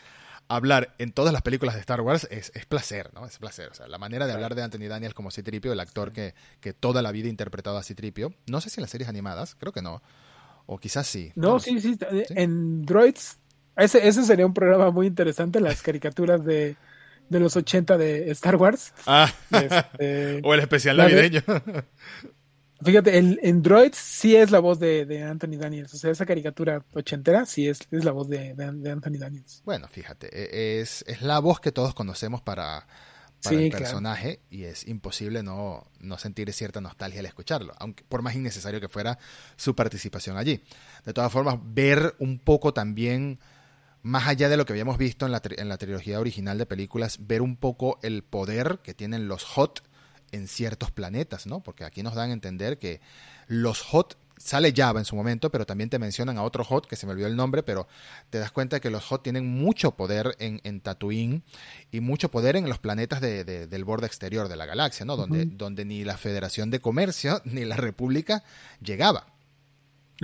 [0.48, 3.26] hablar en todas las películas de Star Wars es, placer, ¿no?
[3.26, 3.70] Es placer.
[3.70, 6.74] O sea, la manera de hablar de Anthony Daniels como Citripio, el actor que, que
[6.74, 9.72] toda la vida ha interpretado a Citripio, no sé si en las series animadas, creo
[9.72, 10.02] que no.
[10.66, 11.32] O quizás sí.
[11.36, 11.98] No, sí, sí,
[12.30, 13.38] En Droids,
[13.76, 16.76] ese, ese sería un programa muy interesante, las caricaturas de,
[17.30, 18.94] de los 80 de Star Wars.
[19.06, 21.42] Ah, este, o el especial navideño.
[22.82, 25.94] Fíjate, el, en Droids sí es la voz de, Anthony Daniels.
[25.94, 29.62] O sea, esa caricatura ochentera sí es, es la voz de, Anthony Daniels.
[29.66, 32.86] Bueno, fíjate, e, es, es la voz que todos conocemos para,
[33.52, 38.36] el personaje y es imposible no, no sentir cierta nostalgia al escucharlo, aunque por más
[38.36, 39.18] innecesario que fuera
[39.56, 40.64] su participación allí.
[41.06, 43.40] De todas formas, ver un poco también,
[44.02, 47.18] más allá de lo que habíamos visto en la, en la trilogía original de películas,
[47.28, 49.82] ver un poco el poder que tienen los HOT
[50.34, 51.62] en ciertos planetas, ¿no?
[51.62, 53.00] Porque aquí nos dan a entender que
[53.48, 56.96] los hot sale Java en su momento, pero también te mencionan a otro hot que
[56.96, 57.88] se me olvidó el nombre, pero
[58.30, 61.44] te das cuenta de que los hot tienen mucho poder en, en Tatooine
[61.92, 65.16] y mucho poder en los planetas de, del borde exterior de la galaxia, ¿no?
[65.16, 68.44] Donde, donde ni la Federación de Comercio ni la República
[68.82, 69.28] llegaba.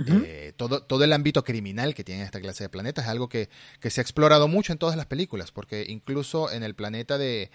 [0.06, 3.48] Eh, todo, todo el ámbito criminal que tiene esta clase de planetas es algo que,
[3.82, 7.50] se ha explorado mucho en todas las películas, porque incluso en el planeta de,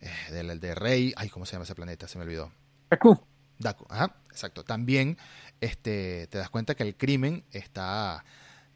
[0.00, 2.08] eh, de, Rey, ay, ¿cómo se llama ese planeta?
[2.08, 2.52] Se me olvidó.
[2.90, 3.18] Daku.
[3.58, 4.64] Daku, ajá, exacto.
[4.64, 5.18] También
[5.60, 8.24] este, te das cuenta que el crimen está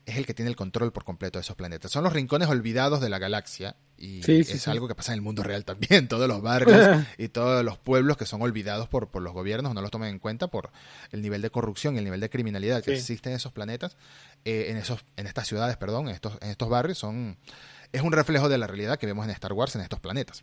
[0.06, 1.90] es el que tiene el control por completo de esos planetas.
[1.90, 5.42] Son los rincones olvidados de la galaxia y es algo que pasa en el mundo
[5.42, 6.08] real también.
[6.08, 9.80] Todos los barrios y todos los pueblos que son olvidados por, por los gobiernos no
[9.80, 10.70] los toman en cuenta por
[11.10, 13.96] el nivel de corrupción y el nivel de criminalidad que existe en esos planetas,
[14.44, 17.38] eh, en esos, en estas ciudades, perdón, en estos, en estos barrios son
[17.92, 20.42] es un reflejo de la realidad que vemos en Star Wars en estos planetas.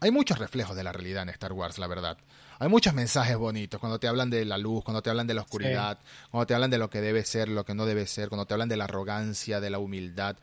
[0.00, 2.18] Hay muchos reflejos de la realidad en Star Wars, la verdad.
[2.58, 5.42] Hay muchos mensajes bonitos cuando te hablan de la luz, cuando te hablan de la
[5.42, 5.98] oscuridad,
[6.30, 8.54] cuando te hablan de lo que debe ser, lo que no debe ser, cuando te
[8.54, 10.36] hablan de la arrogancia, de la humildad.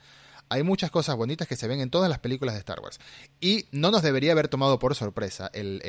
[0.49, 2.99] Hay muchas cosas bonitas que se ven en todas las películas de Star Wars.
[3.39, 5.82] Y no nos debería haber tomado por sorpresa el,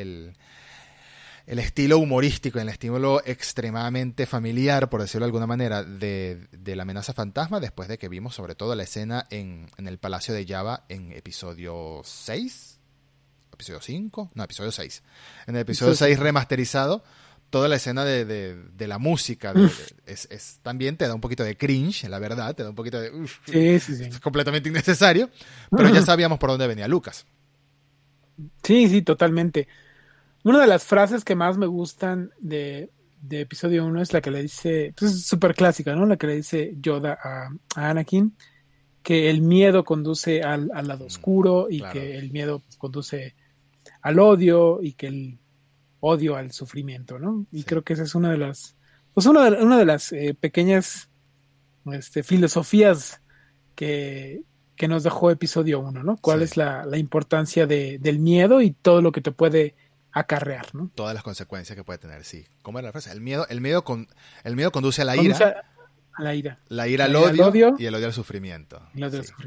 [1.46, 6.84] el, estilo humorístico, el estilo extremadamente familiar, por decirlo de alguna manera, de, de, la
[6.84, 10.46] amenaza fantasma, después de que vimos sobre todo la escena en, en el Palacio de
[10.46, 12.71] Java en episodio 6,
[13.52, 15.02] episodio 5, no, episodio 6.
[15.46, 17.02] En el episodio 6 remasterizado,
[17.52, 19.52] toda la escena de, de, la música
[20.06, 23.10] es, también te da un poquito de cringe, la verdad, te da un poquito de...
[23.44, 24.04] sí, sí, sí.
[24.04, 25.28] Es completamente innecesario,
[25.70, 27.26] pero ya sabíamos por dónde venía Lucas.
[28.62, 29.68] Sí, sí, totalmente.
[30.44, 32.90] Una de las frases que más me gustan de,
[33.20, 36.06] de episodio 1 es la que le dice, pues es súper clásica, ¿no?
[36.06, 38.34] La que le dice Yoda a, Anakin,
[39.02, 43.34] que el miedo conduce al, lado mm, oscuro y que el miedo conduce
[44.02, 45.38] al odio y que el
[46.00, 47.46] odio al sufrimiento, ¿no?
[47.52, 48.76] Y creo que esa es una de las,
[49.14, 51.08] pues una de, una de las eh, pequeñas
[51.92, 53.22] este, filosofías
[53.76, 54.42] que,
[54.76, 56.16] que, nos dejó episodio 1, ¿no?
[56.16, 59.76] ¿Cuál es la, la importancia de, del miedo y todo lo que te puede
[60.12, 60.90] acarrear, ¿no?
[60.94, 62.46] Todas las consecuencias que puede tener, sí.
[62.62, 63.10] ¿Cómo era la frase?
[63.10, 64.08] El miedo, el miedo, con,
[64.44, 65.36] el miedo conduce a la ira.
[65.36, 65.71] A,
[66.18, 66.58] la ira.
[66.68, 68.82] La ira, al, odio, y el odio al sufrimiento.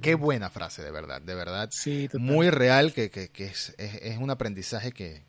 [0.01, 1.69] Qué buena frase, de verdad, de verdad.
[1.71, 5.25] Sí, Muy real, que, que, que es, es, un aprendizaje que,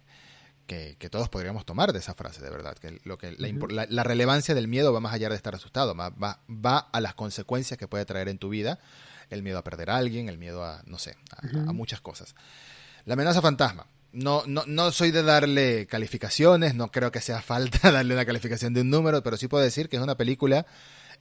[0.66, 2.76] que, todos podríamos tomar de esa frase, de verdad.
[2.76, 6.78] Que lo que la, relevancia del miedo va más allá de estar asustado, va, va,
[6.78, 8.78] a las consecuencias que puede traer en tu vida.
[9.28, 12.34] El miedo a perder a alguien, el miedo a, no sé, a, muchas cosas.
[13.04, 13.86] La amenaza fantasma.
[14.12, 18.72] No, no, no soy de darle calificaciones, no creo que sea falta darle una calificación
[18.72, 20.66] de un número, pero sí puedo decir que es una película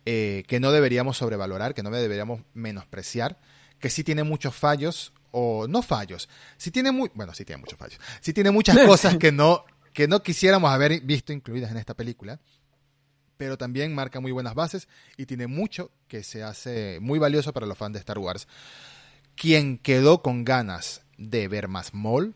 [0.05, 3.39] eh, que no deberíamos sobrevalorar, que no deberíamos menospreciar,
[3.79, 7.77] que sí tiene muchos fallos, o no fallos, sí tiene muy, bueno, sí tiene muchos
[7.77, 11.93] fallos, sí tiene muchas cosas que no, que no quisiéramos haber visto incluidas en esta
[11.93, 12.39] película,
[13.35, 14.87] pero también marca muy buenas bases
[15.17, 18.47] y tiene mucho que se hace muy valioso para los fans de Star Wars.
[19.35, 22.33] Quien quedó con ganas de ver más Maul,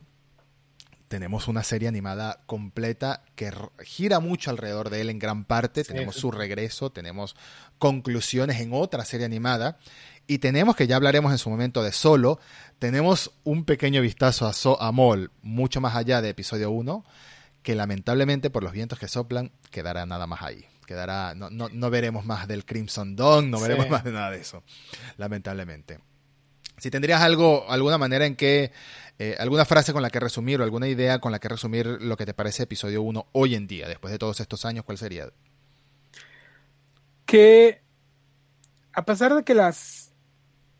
[1.10, 3.51] tenemos una serie animada completa que
[3.84, 5.84] gira mucho alrededor de él en gran parte.
[5.84, 7.36] tenemos su regreso, tenemos
[7.80, 9.80] conclusiones en otra serie animada.
[10.28, 12.39] Y tenemos, que ya hablaremos en su momento de Solo,
[12.78, 17.03] tenemos un pequeño vistazo a, so a Mol, mucho más allá de episodio 1,
[17.64, 20.66] que lamentablemente por los vientos que soplan quedará nada más ahí.
[20.86, 24.39] Quedará, no, no, no veremos más del Crimson Dawn, no veremos más de nada de
[24.39, 24.64] eso,
[25.18, 25.99] lamentablemente.
[26.78, 28.72] Si tendrías algo, alguna manera en que
[29.20, 32.15] eh, ¿Alguna frase con la que resumir o alguna idea con la que resumir lo
[32.15, 34.86] que te parece episodio 1 hoy en día, después de todos estos años?
[34.86, 35.30] ¿Cuál sería?
[37.26, 37.82] Que
[38.93, 40.13] a pesar de que las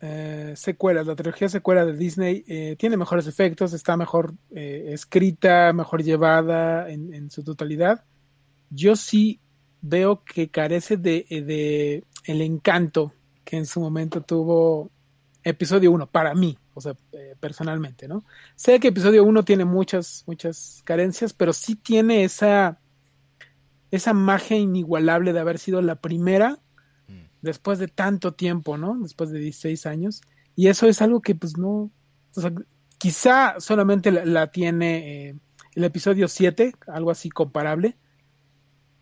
[0.00, 6.02] eh, secuelas, la trilogía secuela de Disney eh, tiene mejores efectos, está mejor escrita, mejor
[6.02, 8.04] llevada en, su totalidad,
[8.70, 9.38] yo sí
[9.82, 13.12] veo que carece de, de el encanto
[13.44, 14.90] que en su momento tuvo
[15.44, 18.24] episodio 1 para mí o sea, eh, personalmente, ¿no?
[18.56, 22.80] Sé que episodio 1 tiene muchas, muchas carencias, pero sí tiene esa,
[23.90, 26.58] esa magia inigualable de haber sido la primera
[27.06, 27.20] mm.
[27.42, 28.96] después de tanto tiempo, ¿no?
[28.98, 30.22] Después de 16 años.
[30.56, 31.90] Y eso es algo que pues no,
[32.34, 32.50] o sea,
[32.96, 35.34] quizá solamente la, tiene eh,
[35.74, 37.98] el episodio 7, algo así comparable,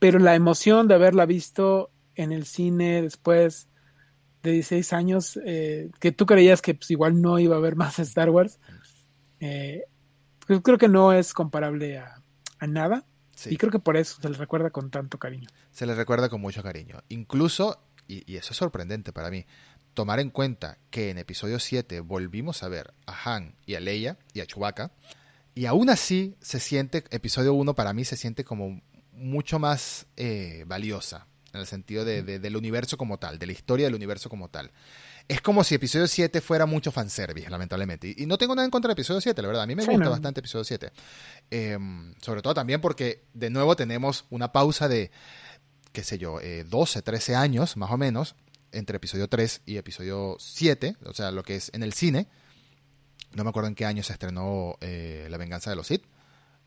[0.01, 3.68] pero la emoción de haberla visto en el cine después
[4.49, 7.99] de 16 años, eh, que tú creías que pues, igual no iba a haber más
[7.99, 8.59] Star Wars,
[9.40, 9.84] eh,
[10.46, 12.22] pues, creo que no es comparable a,
[12.66, 13.05] nada.
[13.46, 15.49] Y creo que por eso se le recuerda con tanto cariño.
[15.70, 17.05] Se le recuerda con mucho cariño.
[17.09, 19.46] Incluso, y, eso es sorprendente para mí,
[19.94, 24.18] tomar en cuenta que en episodio 7 volvimos a ver a Han y a Leia
[24.34, 24.90] y a Chewbacca,
[25.55, 28.80] y aún así se siente, episodio 1 para mí se siente como
[29.12, 31.26] mucho más eh, valiosa,
[31.59, 34.70] en el sentido de, del universo como tal, de la historia del universo como tal.
[35.28, 38.14] Es como si episodio 7 fuera mucho fanservice, lamentablemente.
[38.16, 39.64] Y, no tengo nada en contra de episodio 7, la verdad.
[39.64, 40.90] A mí me gusta bastante episodio 7.
[41.50, 45.11] Em, sobre todo también porque, de nuevo, tenemos una pausa de
[45.92, 48.36] qué sé yo, 12, 13 años más o menos,
[48.72, 52.28] entre episodio 3 y episodio 7, o sea, lo que es en el cine.
[53.34, 56.04] No me acuerdo en qué año se estrenó La venganza de los Sith.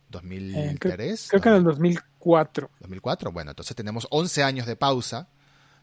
[0.10, 1.28] 2003.
[1.30, 2.11] creo, que en el 2004.
[2.80, 5.28] 2004, bueno, entonces tenemos 11 años de pausa.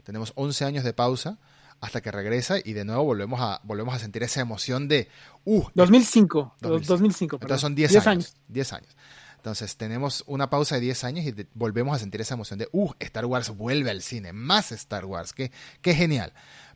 [0.03, 1.37] Tenemos 11 años de pausa
[1.81, 5.07] hasta que regresa y de nuevo volvemos a, volvemos a sentir esa emoción de...
[5.45, 7.35] Uh, 2005, 2005.
[7.37, 8.97] Entonces son 10, años, 10 años.
[9.37, 12.91] Entonces tenemos una pausa de 10 años y volvemos a sentir esa emoción de, uh,
[12.99, 16.33] Star Wars vuelve al cine, más Star Wars, qué, qué genial.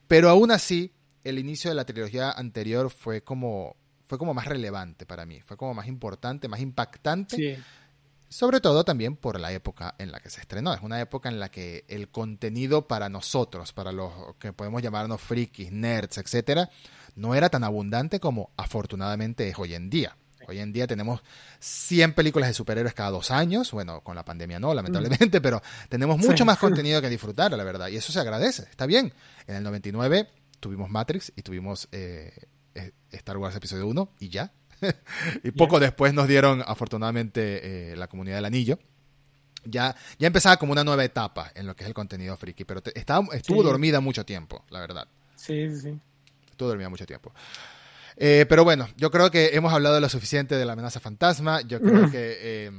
[0.08, 0.94] Pero aún así,
[1.24, 5.58] el inicio de la trilogía anterior fue como, fue como más relevante para mí, fue
[5.58, 7.36] como más importante, más impactante.
[7.36, 7.64] Sí
[8.34, 10.74] sobre todo también por la época en la que se estrenó.
[10.74, 15.22] Es una época en la que el contenido para nosotros, para los que podemos llamarnos
[15.22, 16.72] frikis, nerds, etcétera,
[17.16, 20.18] no era tan abundante como afortunadamente es hoy en día.
[20.48, 21.22] Hoy en día tenemos
[21.60, 23.72] 100 películas de superhéroes cada dos años.
[23.72, 27.90] Bueno, con la pandemia no, lamentablemente, pero tenemos mucho más contenido que disfrutar, la verdad.
[27.90, 29.14] Y eso se agradece, está bien.
[29.46, 30.28] En el 99
[30.60, 32.34] tuvimos Matrix y tuvimos eh,
[32.74, 34.52] eh, Star Wars Episodio 1 y ya.
[35.44, 38.80] y poco después nos dieron, afortunadamente, eh, la comunidad del anillo.
[39.66, 42.82] Ya, ya empezaba como una nueva etapa en lo que es el contenido friki, pero
[42.94, 45.08] estaba, estuvo dormida mucho tiempo, la verdad.
[45.36, 45.98] Sí, sí.
[46.50, 47.34] Estuvo dormida mucho tiempo.
[48.18, 51.62] Eh, pero bueno, yo creo que hemos hablado lo suficiente de la amenaza fantasma.
[51.62, 52.70] Yo creo que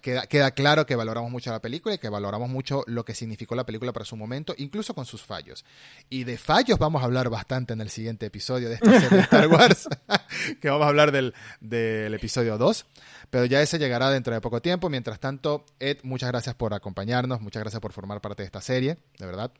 [0.00, 3.54] queda, queda, claro que valoramos mucho la película y que valoramos mucho lo que significó
[3.54, 5.64] la película para su momento, incluso con sus fallos.
[6.08, 9.22] Y de fallos vamos a hablar bastante en el siguiente episodio de esta serie de
[9.24, 9.88] Star Wars,
[10.60, 12.86] que vamos a hablar del, del episodio 2.
[13.30, 14.88] Pero ya ese llegará dentro de poco tiempo.
[14.90, 18.98] Mientras tanto, Ed, muchas gracias por acompañarnos, muchas gracias por formar parte de esta serie,
[19.18, 19.52] de verdad.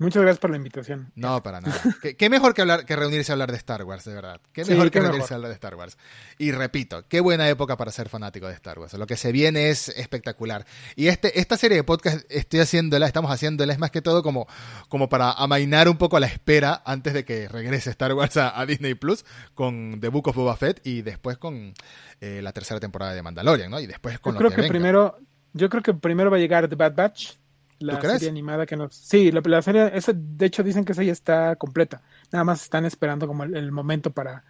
[0.00, 1.12] Muchas gracias por la invitación.
[1.14, 1.78] No, para nada.
[2.16, 4.40] ¿Qué, mejor que hablar que reunirse a hablar de Star Wars, de verdad.
[4.50, 5.98] Qué mejor que reunirse a hablar de Star Wars.
[6.38, 8.94] Y repito, qué buena época para ser fanático de Star Wars.
[8.94, 10.64] Lo que se viene es espectacular.
[10.96, 14.46] Y este, esta serie de podcast estoy haciéndola, estamos haciéndola, es más que todo como,
[14.88, 18.94] como para amainar un poco la espera antes de que regrese Star Wars a, Disney
[18.94, 21.74] Plus con The Book of Boba Fett y después con
[22.22, 23.78] eh, la tercera temporada de Mandalorian, ¿no?
[23.78, 25.18] Y después con yo creo que, primero,
[25.52, 27.39] yo creo que primero va a llegar The Bad Batch
[27.80, 28.94] la serie animada que nos.
[28.94, 32.02] Sí, la, serie, esa, de hecho dicen que esa ya está completa.
[32.30, 34.44] Nada más están esperando como el, momento para,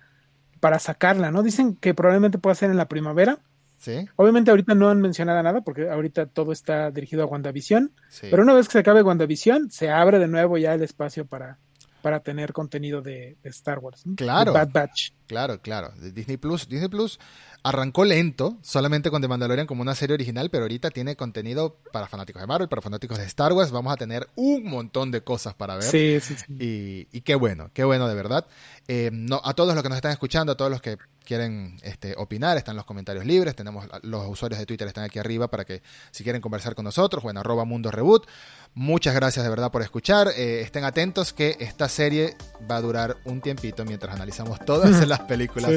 [0.60, 1.42] para sacarla, ¿no?
[1.42, 3.38] Dicen que probablemente pueda ser en la primavera.
[3.78, 4.06] Sí.
[4.16, 7.92] Obviamente ahorita no han mencionado nada porque ahorita todo está dirigido a WandaVision.
[8.20, 11.58] Pero una vez que se acabe WandaVision, se abre de nuevo ya el espacio para,
[12.02, 14.02] para tener contenido de, Star Wars.
[14.16, 14.52] Claro.
[14.52, 15.12] Bad Batch.
[15.30, 15.92] Claro, claro.
[16.12, 16.68] Disney Plus.
[16.68, 17.20] Disney Plus
[17.62, 22.08] arrancó lento, solamente con The Mandalorian como una serie original, pero ahorita tiene contenido para
[22.08, 23.70] fanáticos de Marvel, para fanáticos de Star Wars.
[23.70, 25.84] Vamos a tener un montón de cosas para ver.
[25.84, 27.06] Sí, sí, sí.
[27.12, 28.44] Y, qué bueno, qué bueno de verdad.
[28.88, 32.14] Eh, no, a todos los que nos están escuchando, a todos los que quieren este,
[32.16, 33.54] opinar, están los comentarios libres.
[33.54, 37.24] Tenemos los usuarios de Twitter están aquí arriba para que si quieren conversar con nosotros
[37.24, 38.26] o en arroba mundo reboot.
[38.74, 40.28] Muchas gracias de verdad por escuchar.
[40.36, 42.36] Eh, estén atentos que esta serie
[42.68, 45.70] va a durar un tiempito mientras analizamos todas las películas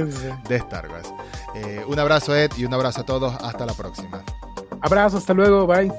[0.47, 1.13] de Star Wars.
[1.55, 3.33] Eh, un abrazo Ed y un abrazo a todos.
[3.41, 4.23] Hasta la próxima.
[4.81, 5.65] Abrazo, hasta luego.
[5.67, 5.91] Bye.